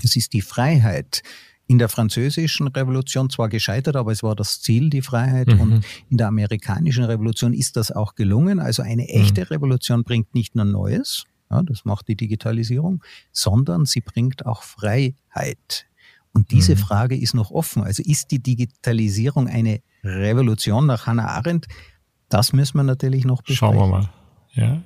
das 0.02 0.16
ist 0.16 0.32
die 0.32 0.42
Freiheit. 0.42 1.22
In 1.66 1.78
der 1.78 1.88
französischen 1.88 2.66
Revolution 2.66 3.30
zwar 3.30 3.48
gescheitert, 3.48 3.94
aber 3.94 4.10
es 4.10 4.24
war 4.24 4.34
das 4.34 4.60
Ziel, 4.60 4.90
die 4.90 5.02
Freiheit. 5.02 5.48
Mhm. 5.48 5.60
Und 5.60 5.84
in 6.10 6.16
der 6.16 6.26
amerikanischen 6.26 7.04
Revolution 7.04 7.52
ist 7.52 7.76
das 7.76 7.92
auch 7.92 8.16
gelungen. 8.16 8.58
Also 8.58 8.82
eine 8.82 9.08
echte 9.08 9.42
mhm. 9.42 9.46
Revolution 9.46 10.02
bringt 10.02 10.34
nicht 10.34 10.56
nur 10.56 10.64
Neues, 10.64 11.26
ja, 11.50 11.62
das 11.62 11.84
macht 11.84 12.08
die 12.08 12.16
Digitalisierung, 12.16 13.02
sondern 13.32 13.84
sie 13.84 14.00
bringt 14.00 14.46
auch 14.46 14.62
Freiheit. 14.62 15.86
Und 16.32 16.52
diese 16.52 16.76
mhm. 16.76 16.78
Frage 16.78 17.16
ist 17.16 17.34
noch 17.34 17.50
offen. 17.50 17.82
Also 17.82 18.02
ist 18.04 18.30
die 18.30 18.40
Digitalisierung 18.40 19.48
eine 19.48 19.80
Revolution 20.04 20.86
nach 20.86 21.06
Hannah 21.06 21.26
Arendt? 21.26 21.66
Das 22.28 22.52
müssen 22.52 22.76
wir 22.78 22.84
natürlich 22.84 23.24
noch 23.24 23.42
besprechen. 23.42 23.78
Schauen 23.78 23.90
wir 23.90 23.98
mal. 23.98 24.10
Ja. 24.52 24.82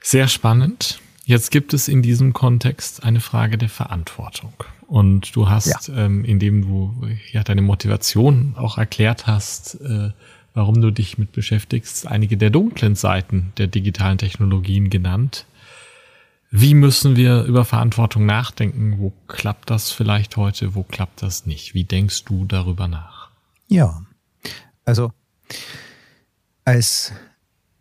Sehr 0.00 0.28
spannend. 0.28 1.00
Jetzt 1.32 1.50
gibt 1.50 1.72
es 1.72 1.88
in 1.88 2.02
diesem 2.02 2.34
Kontext 2.34 3.04
eine 3.04 3.20
Frage 3.20 3.56
der 3.56 3.70
Verantwortung. 3.70 4.52
Und 4.86 5.34
du 5.34 5.48
hast, 5.48 5.88
ja. 5.88 5.96
ähm, 6.04 6.26
indem 6.26 6.60
du 6.60 6.94
ja 7.32 7.42
deine 7.42 7.62
Motivation 7.62 8.52
auch 8.58 8.76
erklärt 8.76 9.26
hast, 9.26 9.80
äh, 9.80 10.10
warum 10.52 10.82
du 10.82 10.90
dich 10.90 11.16
mit 11.16 11.32
beschäftigst, 11.32 12.06
einige 12.06 12.36
der 12.36 12.50
dunklen 12.50 12.96
Seiten 12.96 13.54
der 13.56 13.66
digitalen 13.66 14.18
Technologien 14.18 14.90
genannt. 14.90 15.46
Wie 16.50 16.74
müssen 16.74 17.16
wir 17.16 17.44
über 17.44 17.64
Verantwortung 17.64 18.26
nachdenken? 18.26 18.98
Wo 18.98 19.14
klappt 19.26 19.70
das 19.70 19.90
vielleicht 19.90 20.36
heute? 20.36 20.74
Wo 20.74 20.82
klappt 20.82 21.22
das 21.22 21.46
nicht? 21.46 21.72
Wie 21.72 21.84
denkst 21.84 22.26
du 22.26 22.44
darüber 22.44 22.88
nach? 22.88 23.30
Ja, 23.68 24.02
also 24.84 25.12
als 26.66 27.14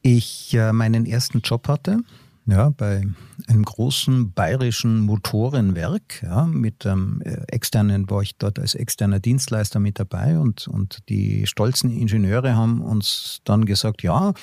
ich 0.03 0.53
äh, 0.53 0.71
meinen 0.71 1.05
ersten 1.05 1.41
Job 1.41 1.67
hatte, 1.67 1.99
ja, 2.45 2.69
bei 2.69 3.03
einem 3.47 3.63
großen 3.63 4.33
bayerischen 4.33 5.01
Motorenwerk. 5.01 6.23
Ja, 6.23 6.45
mit 6.45 6.85
ähm, 6.85 7.21
externen 7.47 8.09
war 8.09 8.21
ich 8.21 8.37
dort 8.37 8.59
als 8.59 8.75
externer 8.75 9.19
Dienstleister 9.19 9.79
mit 9.79 9.99
dabei 9.99 10.39
und, 10.39 10.67
und 10.67 10.99
die 11.09 11.45
stolzen 11.45 11.89
Ingenieure 11.91 12.55
haben 12.55 12.81
uns 12.81 13.41
dann 13.43 13.65
gesagt, 13.65 14.03
ja, 14.03 14.33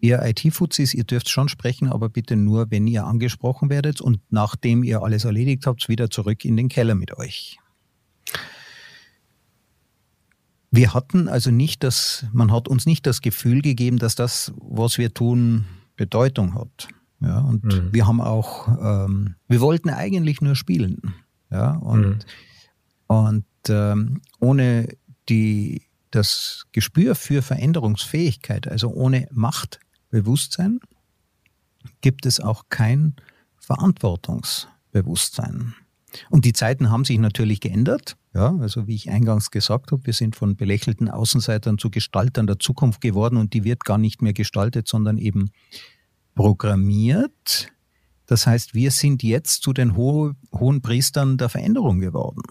ihr 0.00 0.22
IT-Fuzis, 0.22 0.94
ihr 0.94 1.04
dürft 1.04 1.28
schon 1.28 1.48
sprechen, 1.48 1.88
aber 1.88 2.08
bitte 2.08 2.36
nur, 2.36 2.70
wenn 2.70 2.86
ihr 2.86 3.04
angesprochen 3.04 3.70
werdet 3.70 4.00
und 4.00 4.20
nachdem 4.30 4.82
ihr 4.82 5.02
alles 5.02 5.24
erledigt 5.24 5.66
habt, 5.66 5.88
wieder 5.88 6.10
zurück 6.10 6.44
in 6.44 6.56
den 6.56 6.68
Keller 6.68 6.94
mit 6.94 7.16
euch. 7.16 7.58
Wir 10.70 10.92
hatten 10.92 11.28
also 11.28 11.50
nicht 11.50 11.82
das, 11.84 12.26
man 12.32 12.52
hat 12.52 12.68
uns 12.68 12.84
nicht 12.86 13.06
das 13.06 13.22
Gefühl 13.22 13.62
gegeben, 13.62 13.98
dass 13.98 14.14
das, 14.14 14.52
was 14.56 14.98
wir 14.98 15.14
tun, 15.14 15.64
Bedeutung 15.96 16.54
hat. 16.54 16.88
Ja, 17.20 17.40
und 17.40 17.64
mhm. 17.64 17.92
wir 17.92 18.06
haben 18.06 18.20
auch, 18.20 18.68
ähm, 18.68 19.34
wir 19.48 19.60
wollten 19.60 19.90
eigentlich 19.90 20.40
nur 20.40 20.54
spielen. 20.54 21.14
Ja, 21.50 21.72
und, 21.76 22.06
mhm. 22.06 22.18
und 23.06 23.44
ähm, 23.68 24.22
ohne 24.38 24.88
die, 25.28 25.82
das 26.10 26.64
Gespür 26.72 27.14
für 27.14 27.42
Veränderungsfähigkeit, 27.42 28.66
also 28.68 28.88
ohne 28.90 29.28
Machtbewusstsein, 29.32 30.80
gibt 32.00 32.24
es 32.26 32.40
auch 32.40 32.64
kein 32.68 33.14
Verantwortungsbewusstsein. 33.58 35.74
Und 36.30 36.44
die 36.44 36.52
Zeiten 36.52 36.90
haben 36.90 37.04
sich 37.04 37.18
natürlich 37.18 37.60
geändert. 37.60 38.16
Ja, 38.34 38.54
also 38.60 38.86
wie 38.86 38.94
ich 38.94 39.10
eingangs 39.10 39.50
gesagt 39.50 39.90
habe, 39.92 40.04
wir 40.04 40.12
sind 40.12 40.36
von 40.36 40.56
belächelten 40.56 41.10
Außenseitern 41.10 41.78
zu 41.78 41.90
Gestaltern 41.90 42.46
der 42.46 42.58
Zukunft 42.58 43.00
geworden 43.00 43.38
und 43.38 43.54
die 43.54 43.64
wird 43.64 43.84
gar 43.84 43.98
nicht 43.98 44.20
mehr 44.20 44.34
gestaltet, 44.34 44.88
sondern 44.88 45.16
eben 45.16 45.50
programmiert. 46.36 47.72
Das 48.26 48.46
heißt, 48.46 48.74
wir 48.74 48.92
sind 48.92 49.24
jetzt 49.24 49.62
zu 49.62 49.72
den 49.72 49.96
Ho 49.96 50.32
hohen 50.52 50.82
Priestern 50.82 51.38
der 51.38 51.48
Veränderung 51.48 51.98
geworden. 51.98 52.42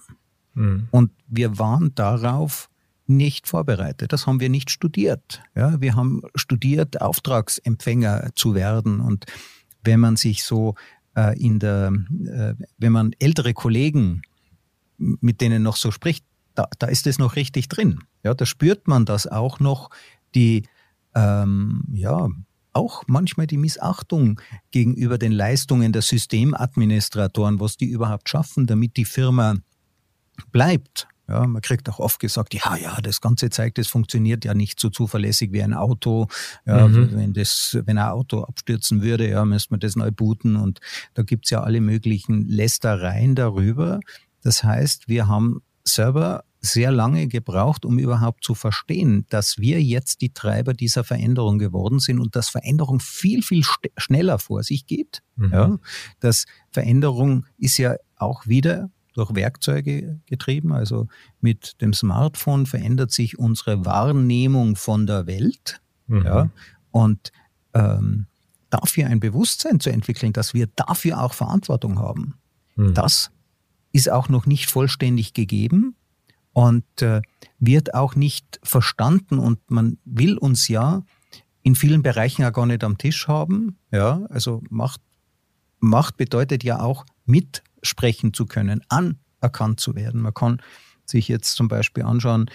Mhm. 0.54 0.90
Und 0.92 1.12
wir 1.28 1.58
waren 1.58 1.96
darauf 1.96 2.70
nicht 3.08 3.48
vorbereitet. 3.48 4.12
Das 4.12 4.28
haben 4.28 4.42
wir 4.42 4.50
nicht 4.50 4.70
studiert. 4.70 5.42
Ja, 5.56 5.80
wir 5.80 5.96
haben 5.96 6.22
studiert, 6.34 7.02
Auftragsempfänger 7.02 8.32
zu 8.36 8.56
werden. 8.56 9.00
Und 9.00 9.26
wenn 9.84 10.00
man 10.00 10.16
sich 10.16 10.44
so 10.44 10.76
äh, 11.16 11.40
in 11.40 11.60
der, 11.60 11.94
äh, 12.26 12.56
wenn 12.78 12.92
man 12.92 13.14
ältere 13.20 13.54
Kollegen, 13.54 14.24
mit 14.98 15.42
denen 15.42 15.62
noch 15.62 15.76
so 15.76 15.92
spricht, 15.92 16.26
da, 16.56 16.68
da 16.80 16.88
ist 16.88 17.06
es 17.06 17.20
noch 17.20 17.36
richtig 17.36 17.68
drin. 17.68 18.00
Ja, 18.24 18.34
da 18.34 18.46
spürt 18.46 18.88
man 18.88 19.06
das 19.06 19.28
auch 19.28 19.60
noch, 19.60 19.90
die 20.34 20.64
ähm, 21.14 21.84
ja, 21.94 22.30
auch 22.76 23.04
manchmal 23.08 23.48
die 23.48 23.58
Missachtung 23.58 24.42
gegenüber 24.72 25.18
den 25.18 25.32
Leistungen 25.32 25.94
der 25.94 26.02
Systemadministratoren, 26.02 27.60
was 27.60 27.78
die 27.78 27.86
überhaupt 27.86 28.30
schaffen, 28.30 28.68
damit 28.68 28.98
die 28.98 29.06
Firma 29.06 29.56
bleibt. 30.52 31.08
Ja, 31.28 31.48
man 31.48 31.62
kriegt 31.62 31.90
auch 31.90 32.00
oft 32.00 32.20
gesagt, 32.20 32.54
ja, 32.54 32.76
ja, 32.76 33.02
das 33.02 33.20
Ganze 33.20 33.50
zeigt, 33.50 33.80
es 33.80 33.88
funktioniert 33.88 34.46
ja 34.46 34.54
nicht 34.54 34.80
so 34.80 34.90
zuverlässig 34.90 35.52
wie 35.52 35.64
ein 35.64 35.74
Auto. 35.74 36.28
Ja, 36.66 36.88
mhm. 36.88 37.16
wenn 37.16 37.34
das, 37.34 37.78
wenn 37.86 37.98
ein 37.98 38.10
Auto 38.10 38.44
abstürzen 38.44 39.02
würde, 39.02 39.28
ja, 39.28 39.44
müsste 39.44 39.74
man 39.74 39.80
das 39.80 39.96
neu 39.96 40.12
booten. 40.12 40.56
Und 40.56 40.82
da 41.16 41.24
gibt's 41.24 41.50
ja 41.50 41.64
alle 41.64 41.82
möglichen 41.82 42.48
Lästereien 42.48 43.34
darüber. 43.34 44.00
Das 44.44 44.64
heißt, 44.64 45.08
wir 45.08 45.28
haben 45.28 45.64
Server 45.84 46.44
sehr 46.66 46.92
lange 46.92 47.28
gebraucht, 47.28 47.86
um 47.86 48.00
überhaupt 48.00 48.44
zu 48.44 48.56
verstehen, 48.56 49.26
dass 49.30 49.58
wir 49.58 49.82
jetzt 49.82 50.22
die 50.22 50.34
Treiber 50.34 50.74
dieser 50.74 51.04
Veränderung 51.04 51.60
geworden 51.60 52.00
sind 52.00 52.20
und 52.20 52.36
dass 52.36 52.50
Veränderung 52.50 53.00
viel, 53.00 53.42
viel 53.42 53.64
schneller 53.98 54.40
vor 54.40 54.64
sich 54.64 54.86
geht. 54.86 55.22
Mhm. 55.36 55.52
Ja, 55.52 55.78
dass 56.20 56.46
Veränderung 56.72 57.46
ist 57.58 57.78
ja 57.78 57.96
auch 58.16 58.48
wieder 58.48 58.90
durch 59.14 59.34
Werkzeuge 59.34 60.20
getrieben. 60.26 60.74
Also 60.74 61.08
mit 61.40 61.82
dem 61.82 61.94
Smartphone 61.94 62.66
verändert 62.66 63.12
sich 63.12 63.40
unsere 63.40 63.86
Wahrnehmung 63.86 64.76
von 64.76 65.08
der 65.08 65.28
Welt. 65.28 65.80
Mhm. 66.08 66.26
Ja, 66.26 66.50
und 66.92 67.32
ähm, 67.74 68.28
dafür 68.70 69.08
ein 69.08 69.20
Bewusstsein 69.20 69.80
zu 69.80 69.90
entwickeln, 69.90 70.34
dass 70.34 70.54
wir 70.54 70.68
dafür 70.76 71.22
auch 71.22 71.34
Verantwortung 71.34 72.00
haben, 72.00 72.36
mhm. 72.76 72.94
das 72.94 73.32
ist 73.92 74.12
auch 74.12 74.28
noch 74.28 74.46
nicht 74.46 74.70
vollständig 74.70 75.34
gegeben 75.34 75.96
und 76.56 77.02
äh, 77.02 77.22
wird 77.60 77.94
auch 77.94 78.16
nicht 78.16 78.62
verstanden 78.64 79.40
und 79.40 79.60
man 79.70 79.98
will 80.06 80.38
uns 80.38 80.70
ja 80.70 81.04
in 81.64 81.76
vielen 81.76 82.02
Bereichen 82.02 82.44
ja 82.44 82.50
gar 82.50 82.66
nicht 82.66 82.82
am 82.86 82.98
Tisch 82.98 83.28
haben. 83.28 83.78
Ja, 83.92 84.22
also 84.30 84.64
Macht, 84.70 85.02
Macht 85.80 86.16
bedeutet 86.16 86.64
ja 86.64 86.80
auch 86.80 87.06
mitsprechen 87.26 88.34
zu 88.34 88.46
können, 88.46 88.82
anerkannt 88.88 89.82
zu 89.82 89.96
werden. 89.96 90.22
Man 90.22 90.34
kann 90.34 90.62
sich 91.06 91.28
jetzt 91.28 91.56
zum 91.56 91.68
Beispiel 91.68 92.04
anschauen, 92.04 92.50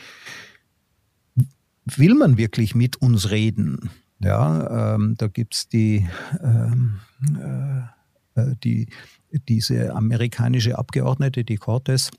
will 1.84 2.14
man 2.14 2.38
wirklich 2.38 2.74
mit 2.74 2.96
uns 2.96 3.30
reden? 3.30 3.90
Ja, 4.18 4.94
ähm, 4.94 5.14
da 5.18 5.28
gibt's 5.28 5.68
die, 5.68 6.08
ähm, 6.42 7.00
äh, 7.36 8.40
äh 8.40 8.54
die, 8.64 8.88
diese 9.46 9.94
amerikanische 9.94 10.78
Abgeordnete, 10.78 11.44
die 11.44 11.58
Cortes, 11.58 12.10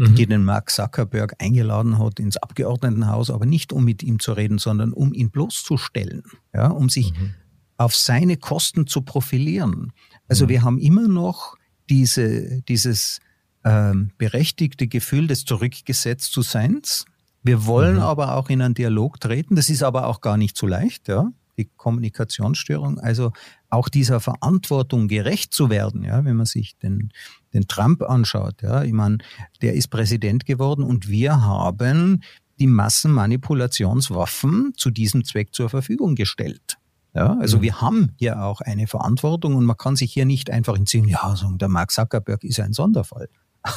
mhm. 0.00 0.14
die 0.14 0.26
den 0.26 0.44
Mark 0.44 0.70
Zuckerberg 0.70 1.34
eingeladen 1.38 1.98
hat 1.98 2.18
ins 2.18 2.36
Abgeordnetenhaus, 2.36 3.30
aber 3.30 3.46
nicht 3.46 3.72
um 3.72 3.84
mit 3.84 4.02
ihm 4.02 4.18
zu 4.18 4.32
reden, 4.32 4.58
sondern 4.58 4.92
um 4.92 5.12
ihn 5.12 5.30
bloßzustellen, 5.30 6.22
ja, 6.54 6.68
um 6.68 6.88
sich 6.88 7.12
mhm. 7.12 7.34
auf 7.76 7.94
seine 7.94 8.36
Kosten 8.36 8.86
zu 8.86 9.02
profilieren. 9.02 9.92
Also 10.28 10.44
mhm. 10.44 10.48
wir 10.48 10.62
haben 10.62 10.78
immer 10.78 11.06
noch 11.06 11.56
diese, 11.88 12.62
dieses 12.62 13.20
ähm, 13.64 14.10
berechtigte 14.16 14.86
Gefühl 14.86 15.26
des 15.26 15.44
Zurückgesetztseins. 15.44 17.04
Wir 17.42 17.66
wollen 17.66 17.96
mhm. 17.96 18.02
aber 18.02 18.36
auch 18.36 18.48
in 18.48 18.62
einen 18.62 18.74
Dialog 18.74 19.20
treten. 19.20 19.56
Das 19.56 19.68
ist 19.68 19.82
aber 19.82 20.06
auch 20.06 20.20
gar 20.20 20.36
nicht 20.36 20.56
so 20.56 20.66
leicht, 20.66 21.08
ja 21.08 21.30
die 21.60 21.70
Kommunikationsstörung, 21.76 22.98
also 22.98 23.32
auch 23.68 23.88
dieser 23.90 24.20
Verantwortung 24.20 25.08
gerecht 25.08 25.52
zu 25.52 25.68
werden, 25.68 26.04
ja, 26.04 26.24
wenn 26.24 26.36
man 26.36 26.46
sich 26.46 26.78
den, 26.78 27.10
den 27.52 27.68
Trump 27.68 28.02
anschaut, 28.02 28.62
ja, 28.62 28.82
ich 28.82 28.92
meine, 28.92 29.18
der 29.62 29.74
ist 29.74 29.88
Präsident 29.88 30.46
geworden 30.46 30.82
und 30.82 31.08
wir 31.08 31.42
haben 31.42 32.22
die 32.58 32.66
Massenmanipulationswaffen 32.66 34.72
zu 34.76 34.90
diesem 34.90 35.24
Zweck 35.24 35.54
zur 35.54 35.70
Verfügung 35.70 36.14
gestellt. 36.14 36.76
Ja, 37.14 37.36
also 37.40 37.58
mhm. 37.58 37.62
wir 37.62 37.80
haben 37.80 38.12
hier 38.18 38.42
auch 38.42 38.60
eine 38.60 38.86
Verantwortung 38.86 39.56
und 39.56 39.64
man 39.64 39.76
kann 39.76 39.96
sich 39.96 40.12
hier 40.12 40.26
nicht 40.26 40.50
einfach 40.50 40.76
entziehen, 40.76 41.08
ja, 41.08 41.34
so, 41.34 41.50
der 41.50 41.68
Mark 41.68 41.90
Zuckerberg 41.90 42.44
ist 42.44 42.60
ein 42.60 42.72
Sonderfall. 42.72 43.28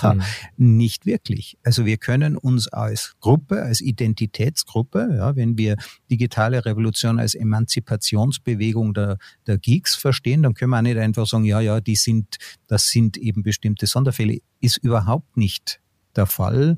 Mhm. 0.01 0.21
Nicht 0.57 1.05
wirklich. 1.05 1.57
Also 1.63 1.85
wir 1.85 1.97
können 1.97 2.37
uns 2.37 2.67
als 2.67 3.15
Gruppe, 3.19 3.63
als 3.63 3.81
Identitätsgruppe, 3.81 5.15
ja, 5.17 5.35
wenn 5.35 5.57
wir 5.57 5.77
digitale 6.09 6.65
Revolution 6.65 7.19
als 7.19 7.35
Emanzipationsbewegung 7.35 8.93
der, 8.93 9.17
der 9.45 9.57
Geeks 9.57 9.95
verstehen, 9.95 10.43
dann 10.43 10.53
können 10.53 10.71
wir 10.71 10.77
auch 10.77 10.83
nicht 10.83 10.97
einfach 10.97 11.27
sagen, 11.27 11.45
ja, 11.45 11.59
ja, 11.59 11.81
die 11.81 11.95
sind, 11.95 12.37
das 12.67 12.87
sind 12.87 13.17
eben 13.17 13.43
bestimmte 13.43 13.87
Sonderfälle. 13.87 14.39
Ist 14.61 14.77
überhaupt 14.77 15.35
nicht 15.37 15.81
der 16.15 16.27
Fall. 16.27 16.75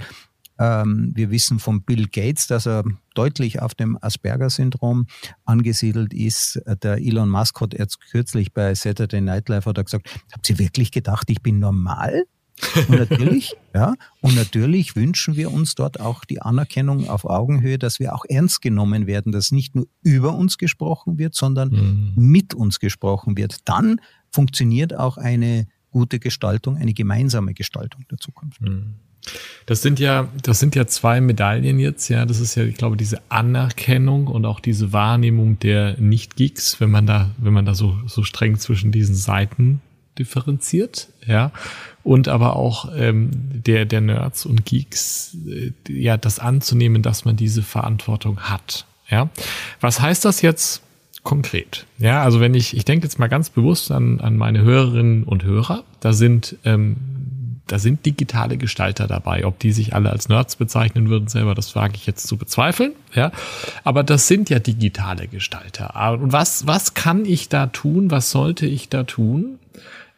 Ähm, 0.58 1.12
wir 1.14 1.32
wissen 1.32 1.60
von 1.60 1.84
Bill 1.84 2.08
Gates, 2.08 2.48
dass 2.48 2.66
er 2.66 2.84
deutlich 3.14 3.62
auf 3.62 3.76
dem 3.76 3.98
Asperger-Syndrom 4.02 5.08
angesiedelt 5.44 6.14
ist. 6.14 6.62
Der 6.82 6.98
Elon 6.98 7.30
Musk 7.30 7.60
hat 7.60 7.78
jetzt 7.78 8.00
kürzlich 8.00 8.54
bei 8.54 8.74
Saturday 8.74 9.22
Night 9.22 9.50
Live 9.50 9.66
hat 9.66 9.78
er 9.78 9.84
gesagt, 9.84 10.10
habt 10.32 10.50
ihr 10.50 10.58
wirklich 10.58 10.92
gedacht, 10.92 11.30
ich 11.30 11.42
bin 11.42 11.60
normal? 11.60 12.24
Und 12.76 12.90
natürlich, 12.90 13.54
ja, 13.74 13.96
und 14.22 14.36
natürlich 14.36 14.96
wünschen 14.96 15.36
wir 15.36 15.52
uns 15.52 15.76
dort 15.76 16.00
auch 16.00 16.26
die 16.26 16.42
Anerkennung 16.42 17.10
auf 17.10 17.26
Augenhöhe, 17.26 17.78
dass 17.78 18.00
wir 18.00 18.16
auch 18.16 18.26
ernst 18.28 18.62
genommen 18.62 19.08
werden, 19.08 19.32
dass 19.32 19.52
nicht 19.52 19.76
nur 19.76 19.88
über 20.02 20.36
uns 20.36 20.58
gesprochen 20.58 21.18
wird, 21.18 21.36
sondern 21.36 21.70
mhm. 21.70 22.14
mit 22.16 22.54
uns 22.54 22.80
gesprochen 22.80 23.38
wird. 23.38 23.58
Dann 23.66 24.00
funktioniert 24.32 24.96
auch 24.98 25.18
eine 25.18 25.68
gute 25.92 26.20
Gestaltung, 26.20 26.78
eine 26.78 26.94
gemeinsame 26.94 27.54
Gestaltung 27.54 28.06
der 28.10 28.18
Zukunft. 28.18 28.62
Mhm. 28.62 28.96
Das 29.66 29.82
sind 29.82 30.00
ja, 30.00 30.30
das 30.44 30.60
sind 30.60 30.76
ja 30.76 30.86
zwei 30.86 31.20
Medaillen 31.20 31.80
jetzt, 31.80 32.10
ja. 32.10 32.26
Das 32.26 32.40
ist 32.40 32.56
ja, 32.56 32.64
ich 32.64 32.76
glaube, 32.76 32.98
diese 32.98 33.20
Anerkennung 33.30 34.28
und 34.28 34.46
auch 34.46 34.60
diese 34.60 34.94
Wahrnehmung 34.94 35.58
der 35.60 36.00
Nicht-Geeks, 36.00 36.80
wenn 36.80 36.92
man 36.92 37.08
da, 37.08 37.32
wenn 37.38 37.54
man 37.54 37.66
da 37.66 37.74
so, 37.74 37.98
so 38.06 38.24
streng 38.24 38.60
zwischen 38.60 38.92
diesen 38.92 39.16
Seiten 39.16 39.82
differenziert, 40.20 41.10
ja. 41.26 41.52
Und 42.06 42.28
aber 42.28 42.56
auch 42.56 42.92
ähm, 42.96 43.32
der, 43.34 43.86
der 43.86 44.00
Nerds 44.00 44.46
und 44.46 44.64
Geeks, 44.64 45.36
äh, 45.48 45.72
ja, 45.92 46.18
das 46.18 46.38
anzunehmen, 46.38 47.02
dass 47.02 47.26
man 47.26 47.36
diese 47.36 47.64
Verantwortung 47.64 48.42
hat. 48.42 48.86
Ja. 49.10 49.30
Was 49.82 50.00
heißt 50.00 50.24
das 50.24 50.44
jetzt 50.44 50.84
konkret? 51.24 51.88
Ja, 51.98 52.22
also 52.22 52.40
wenn 52.40 52.54
ich, 52.54 52.78
ich 52.78 52.86
denke 52.86 53.08
jetzt 53.08 53.18
mal 53.18 53.26
ganz 53.26 53.50
bewusst 53.50 53.90
an, 53.92 54.22
an 54.22 54.38
meine 54.38 54.62
Hörerinnen 54.62 55.24
und 55.24 55.44
Hörer, 55.44 55.84
da 56.00 56.14
sind 56.14 56.58
ähm, 56.64 56.98
da 57.66 57.80
sind 57.80 58.06
digitale 58.06 58.58
Gestalter 58.58 59.08
dabei. 59.08 59.44
Ob 59.48 59.58
die 59.58 59.72
sich 59.72 59.96
alle 59.96 60.12
als 60.12 60.30
Nerds 60.30 60.58
bezeichnen 60.58 61.10
würden 61.10 61.28
selber, 61.28 61.56
das 61.56 61.76
wage 61.76 61.96
ich 61.96 62.06
jetzt 62.06 62.28
zu 62.28 62.38
bezweifeln. 62.38 62.94
Ja, 63.16 63.32
aber 63.84 64.04
das 64.04 64.28
sind 64.28 64.52
ja 64.52 64.60
digitale 64.60 65.28
Gestalter. 65.28 66.20
Und 66.22 66.32
was, 66.32 66.68
was 66.68 66.94
kann 66.94 67.26
ich 67.26 67.50
da 67.50 67.66
tun? 67.66 68.12
Was 68.12 68.30
sollte 68.30 68.68
ich 68.68 68.90
da 68.90 69.04
tun, 69.04 69.58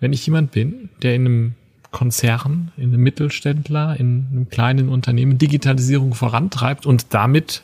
wenn 0.01 0.12
ich 0.12 0.25
jemand 0.25 0.51
bin, 0.51 0.89
der 1.01 1.15
in 1.15 1.25
einem 1.25 1.56
Konzern, 1.91 2.72
in 2.77 2.89
einem 2.89 3.01
Mittelständler, 3.01 4.00
in 4.00 4.27
einem 4.32 4.50
kleinen 4.50 4.89
Unternehmen 4.89 5.38
Digitalisierung 5.38 6.13
vorantreibt 6.13 6.86
und 6.86 7.13
damit, 7.13 7.63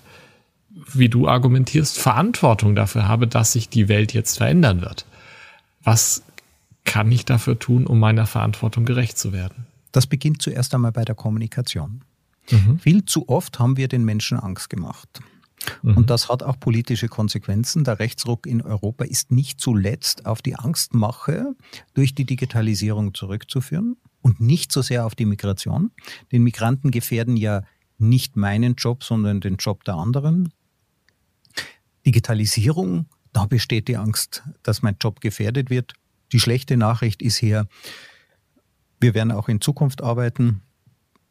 wie 0.93 1.09
du 1.09 1.27
argumentierst, 1.27 1.99
Verantwortung 1.99 2.75
dafür 2.75 3.07
habe, 3.07 3.27
dass 3.27 3.51
sich 3.51 3.69
die 3.69 3.89
Welt 3.89 4.13
jetzt 4.13 4.37
verändern 4.37 4.81
wird. 4.81 5.05
Was 5.83 6.23
kann 6.85 7.11
ich 7.11 7.25
dafür 7.25 7.59
tun, 7.59 7.85
um 7.85 7.99
meiner 7.99 8.25
Verantwortung 8.25 8.85
gerecht 8.85 9.17
zu 9.17 9.33
werden? 9.33 9.65
Das 9.91 10.07
beginnt 10.07 10.41
zuerst 10.41 10.73
einmal 10.73 10.91
bei 10.91 11.05
der 11.05 11.15
Kommunikation. 11.15 12.01
Mhm. 12.49 12.79
Viel 12.79 13.05
zu 13.05 13.29
oft 13.29 13.59
haben 13.59 13.77
wir 13.77 13.87
den 13.87 14.03
Menschen 14.03 14.39
Angst 14.39 14.69
gemacht. 14.69 15.21
Mhm. 15.81 15.97
Und 15.97 16.09
das 16.09 16.29
hat 16.29 16.43
auch 16.43 16.59
politische 16.59 17.07
Konsequenzen. 17.07 17.83
Der 17.83 17.99
Rechtsruck 17.99 18.47
in 18.47 18.61
Europa 18.61 19.05
ist 19.05 19.31
nicht 19.31 19.61
zuletzt 19.61 20.25
auf 20.25 20.41
die 20.41 20.55
Angstmache 20.55 21.55
durch 21.93 22.15
die 22.15 22.25
Digitalisierung 22.25 23.13
zurückzuführen 23.13 23.97
und 24.23 24.39
nicht 24.39 24.71
so 24.71 24.81
sehr 24.81 25.05
auf 25.05 25.13
die 25.13 25.25
Migration. 25.25 25.91
Den 26.31 26.43
Migranten 26.43 26.89
gefährden 26.89 27.37
ja 27.37 27.61
nicht 27.99 28.35
meinen 28.35 28.75
Job, 28.75 29.03
sondern 29.03 29.41
den 29.41 29.57
Job 29.57 29.83
der 29.83 29.95
anderen. 29.95 30.51
Digitalisierung, 32.05 33.05
da 33.33 33.45
besteht 33.45 33.87
die 33.87 33.97
Angst, 33.97 34.43
dass 34.63 34.81
mein 34.81 34.95
Job 34.99 35.21
gefährdet 35.21 35.69
wird. 35.69 35.93
Die 36.31 36.39
schlechte 36.39 36.77
Nachricht 36.77 37.21
ist 37.21 37.37
hier, 37.37 37.67
wir 38.99 39.13
werden 39.13 39.31
auch 39.31 39.49
in 39.49 39.61
Zukunft 39.61 40.01
arbeiten. 40.01 40.61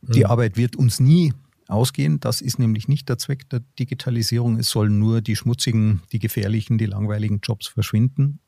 Die 0.02 0.20
mhm. 0.20 0.26
Arbeit 0.26 0.56
wird 0.56 0.76
uns 0.76 1.00
nie 1.00 1.32
ausgehen. 1.68 2.20
Das 2.20 2.40
ist 2.42 2.58
nämlich 2.58 2.88
nicht 2.88 3.08
der 3.08 3.18
Zweck 3.18 3.48
der 3.48 3.60
Digitalisierung. 3.78 4.58
Es 4.58 4.68
sollen 4.68 4.98
nur 4.98 5.22
die 5.22 5.36
schmutzigen, 5.36 6.02
die 6.12 6.18
gefährlichen, 6.18 6.76
die 6.76 6.86
langweiligen 6.86 7.40
Jobs 7.42 7.68
verschwinden. 7.68 8.38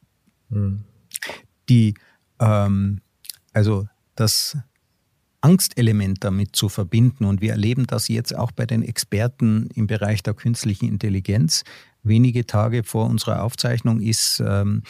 Mhm. 0.51 0.85
Die, 1.69 1.95
ähm, 2.39 3.01
also 3.55 3.89
das 4.15 4.57
Angstelement 5.41 6.25
damit 6.25 6.57
zu 6.57 6.69
verbinden. 6.69 7.27
Und 7.27 7.41
wir 7.41 7.51
erleben 7.53 7.87
das 7.87 8.09
jetzt 8.09 8.35
auch 8.35 8.51
bei 8.51 8.65
den 8.65 8.83
Experten 8.83 9.69
im 9.75 9.87
Bereich 9.87 10.23
der 10.23 10.35
künstlichen 10.35 10.89
Intelligenz. 10.89 11.65
Wenige 12.03 12.47
Tage 12.47 12.83
vor 12.83 13.07
unserer 13.07 13.43
Aufzeichnung 13.43 14.01
ist 14.01 14.43
ähm, 14.45 14.83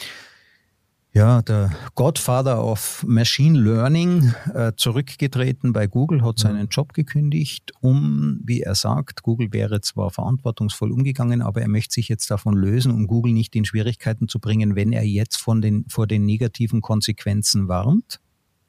ja, 1.15 1.43
der 1.43 1.71
Godfather 1.95 2.65
of 2.65 3.05
Machine 3.07 3.59
Learning 3.59 4.35
äh, 4.53 4.73
zurückgetreten 4.77 5.73
bei 5.73 5.87
Google, 5.87 6.25
hat 6.25 6.41
seinen 6.41 6.67
Job 6.69 6.93
gekündigt, 6.93 7.73
um, 7.81 8.41
wie 8.45 8.63
er 8.63 8.75
sagt, 8.75 9.23
Google 9.23 9.53
wäre 9.53 9.81
zwar 9.81 10.11
verantwortungsvoll 10.11 10.91
umgegangen, 10.91 11.41
aber 11.41 11.63
er 11.63 11.69
möchte 11.69 11.95
sich 11.95 12.09
jetzt 12.09 12.29
davon 12.33 12.57
lösen, 12.57 12.91
um 12.91 13.07
Google 13.07 13.33
nicht 13.33 13.55
in 13.55 13.65
Schwierigkeiten 13.65 14.27
zu 14.27 14.41
bringen, 14.41 14.75
wenn 14.75 14.93
er 14.93 15.05
jetzt 15.05 15.37
von 15.37 15.63
den, 15.63 15.85
vor 15.89 16.09
den 16.09 16.25
negativen 16.27 16.81
Konsequenzen 16.81 17.69
warnt. 17.69 18.21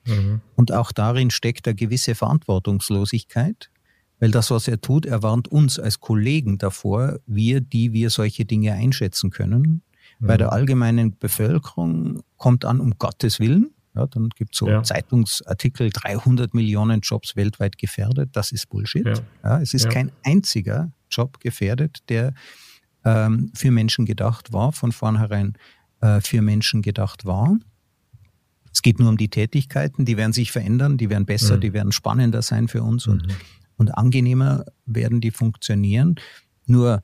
Mhm. 0.05 0.41
Und 0.55 0.71
auch 0.71 0.91
darin 0.91 1.31
steckt 1.31 1.67
eine 1.67 1.75
gewisse 1.75 2.15
Verantwortungslosigkeit, 2.15 3.69
weil 4.19 4.31
das, 4.31 4.51
was 4.51 4.67
er 4.67 4.79
tut, 4.79 5.05
er 5.05 5.23
warnt 5.23 5.47
uns 5.47 5.79
als 5.79 5.99
Kollegen 5.99 6.57
davor, 6.57 7.19
wir, 7.25 7.61
die 7.61 7.93
wir 7.93 8.09
solche 8.09 8.45
Dinge 8.45 8.73
einschätzen 8.73 9.29
können, 9.29 9.81
bei 10.19 10.37
der 10.37 10.51
allgemeinen 10.53 11.17
Bevölkerung 11.17 12.23
kommt 12.37 12.65
an, 12.65 12.79
um 12.79 12.97
Gottes 12.97 13.39
Willen. 13.39 13.71
Ja, 13.95 14.07
dann 14.07 14.29
gibt 14.29 14.53
es 14.53 14.59
so 14.59 14.67
ja. 14.67 14.83
Zeitungsartikel, 14.83 15.89
300 15.89 16.53
Millionen 16.53 16.99
Jobs 17.01 17.35
weltweit 17.35 17.77
gefährdet. 17.77 18.29
Das 18.33 18.51
ist 18.51 18.69
Bullshit. 18.69 19.05
Ja. 19.05 19.13
ja 19.43 19.61
es 19.61 19.73
ist 19.73 19.89
kein 19.89 20.11
einziger 20.23 20.91
Job 21.09 21.39
gefährdet, 21.39 21.99
der 22.09 22.33
ähm, 23.05 23.51
für 23.53 23.71
Menschen 23.71 24.05
gedacht 24.05 24.51
war, 24.51 24.73
von 24.73 24.91
vornherein 24.91 25.53
äh, 26.01 26.19
für 26.19 26.41
Menschen 26.41 26.81
gedacht 26.81 27.25
war. 27.25 27.57
Es 28.75 28.81
geht 28.81 28.99
nur 28.99 29.07
um 29.07 29.15
die 29.15 29.29
Tätigkeiten, 29.29 30.03
die 30.03 30.17
werden 30.17 30.33
sich 30.33 30.51
verändern, 30.51 30.97
die 30.97 31.09
werden 31.09 31.25
besser, 31.25 31.55
mhm. 31.55 31.61
die 31.61 31.71
werden 31.71 31.93
spannender 31.93 32.41
sein 32.41 32.67
für 32.67 32.83
uns 32.83 33.07
und, 33.07 33.25
mhm. 33.25 33.33
und 33.77 33.97
angenehmer 33.97 34.65
werden 34.85 35.21
die 35.21 35.31
funktionieren. 35.31 36.15
Nur 36.65 37.01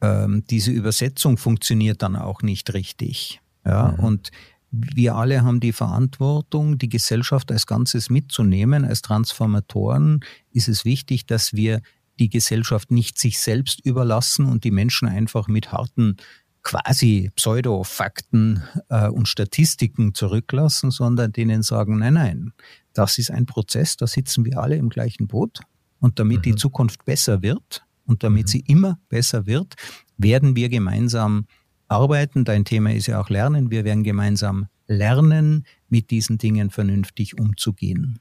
ähm, 0.00 0.44
diese 0.48 0.70
Übersetzung 0.70 1.36
funktioniert 1.36 2.02
dann 2.02 2.14
auch 2.14 2.42
nicht 2.42 2.72
richtig. 2.72 3.40
Ja, 3.66 3.96
mhm. 3.98 4.04
und 4.04 4.30
wir 4.70 5.16
alle 5.16 5.42
haben 5.42 5.58
die 5.58 5.72
Verantwortung, 5.72 6.78
die 6.78 6.88
Gesellschaft 6.88 7.50
als 7.50 7.66
Ganzes 7.66 8.10
mitzunehmen. 8.10 8.84
Als 8.84 9.02
Transformatoren 9.02 10.20
ist 10.52 10.68
es 10.68 10.84
wichtig, 10.84 11.26
dass 11.26 11.52
wir 11.52 11.80
die 12.20 12.28
Gesellschaft 12.28 12.92
nicht 12.92 13.18
sich 13.18 13.40
selbst 13.40 13.84
überlassen 13.84 14.46
und 14.46 14.62
die 14.62 14.70
Menschen 14.70 15.08
einfach 15.08 15.48
mit 15.48 15.72
harten 15.72 16.16
quasi 16.62 17.30
Pseudo-Fakten 17.36 18.62
äh, 18.88 19.08
und 19.08 19.28
Statistiken 19.28 20.14
zurücklassen, 20.14 20.90
sondern 20.90 21.32
denen 21.32 21.62
sagen, 21.62 21.98
nein, 21.98 22.14
nein, 22.14 22.52
das 22.92 23.18
ist 23.18 23.30
ein 23.30 23.46
Prozess, 23.46 23.96
da 23.96 24.06
sitzen 24.06 24.44
wir 24.44 24.58
alle 24.58 24.76
im 24.76 24.88
gleichen 24.88 25.26
Boot. 25.26 25.60
Und 26.00 26.18
damit 26.18 26.38
mhm. 26.38 26.42
die 26.42 26.54
Zukunft 26.56 27.04
besser 27.04 27.42
wird, 27.42 27.84
und 28.08 28.22
damit 28.24 28.46
mhm. 28.46 28.48
sie 28.48 28.64
immer 28.66 28.98
besser 29.08 29.46
wird, 29.46 29.74
werden 30.16 30.56
wir 30.56 30.68
gemeinsam 30.68 31.46
arbeiten. 31.86 32.44
Dein 32.44 32.64
Thema 32.64 32.92
ist 32.92 33.06
ja 33.06 33.20
auch 33.20 33.28
Lernen. 33.28 33.70
Wir 33.70 33.84
werden 33.84 34.02
gemeinsam 34.02 34.66
lernen, 34.86 35.64
mit 35.88 36.10
diesen 36.10 36.38
Dingen 36.38 36.70
vernünftig 36.70 37.38
umzugehen. 37.38 38.20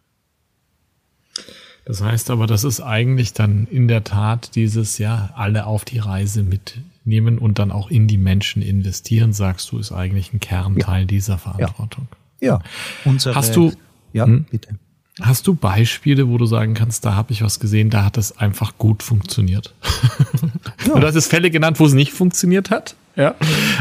Das 1.86 2.02
heißt 2.02 2.30
aber, 2.30 2.47
das 2.47 2.65
ist 2.65 2.82
eigentlich 2.82 3.32
dann 3.32 3.65
in 3.67 3.88
der 3.88 4.04
Tat 4.04 4.56
dieses, 4.56 4.97
ja, 4.97 5.32
alle 5.36 5.65
auf 5.65 5.86
die 5.86 6.00
Reise 6.00 6.43
mitnehmen 7.08 7.38
und 7.38 7.58
dann 7.58 7.72
auch 7.72 7.89
in 7.89 8.08
die 8.08 8.17
Menschen 8.17 8.62
investieren, 8.62 9.34
sagst 9.34 9.72
du, 9.72 9.80
ist 9.80 9.91
eigentlich 9.91 10.34
ein 10.34 10.39
Kernteil 10.39 11.02
ja. 11.02 11.06
dieser 11.06 11.38
Verantwortung. 11.38 12.08
Ja, 12.39 12.48
ja. 12.48 12.60
Unsere, 13.06 13.36
Hast 13.36 13.56
du, 13.56 13.72
ja, 14.13 14.26
hm? 14.26 14.46
bitte. 14.52 14.70
Hast 15.20 15.48
du 15.48 15.56
Beispiele, 15.56 16.30
wo 16.30 16.38
du 16.38 16.46
sagen 16.46 16.76
kannst, 16.76 17.04
da 17.04 17.15
habe 17.15 17.34
ich 17.34 17.41
was 17.41 17.60
gesehen, 17.60 17.89
da 17.89 18.06
hat 18.06 18.17
es 18.17 18.38
einfach 18.38 18.78
gut 18.78 19.02
funktioniert? 19.02 19.74
Ja. 20.86 21.00
du 21.00 21.08
hast 21.08 21.15
es 21.15 21.28
Fälle 21.28 21.50
genannt, 21.50 21.80
wo 21.80 21.86
es 21.86 21.93
nicht 21.93 22.12
funktioniert 22.12 22.70
hat. 22.70 22.96
Ja. 23.15 23.36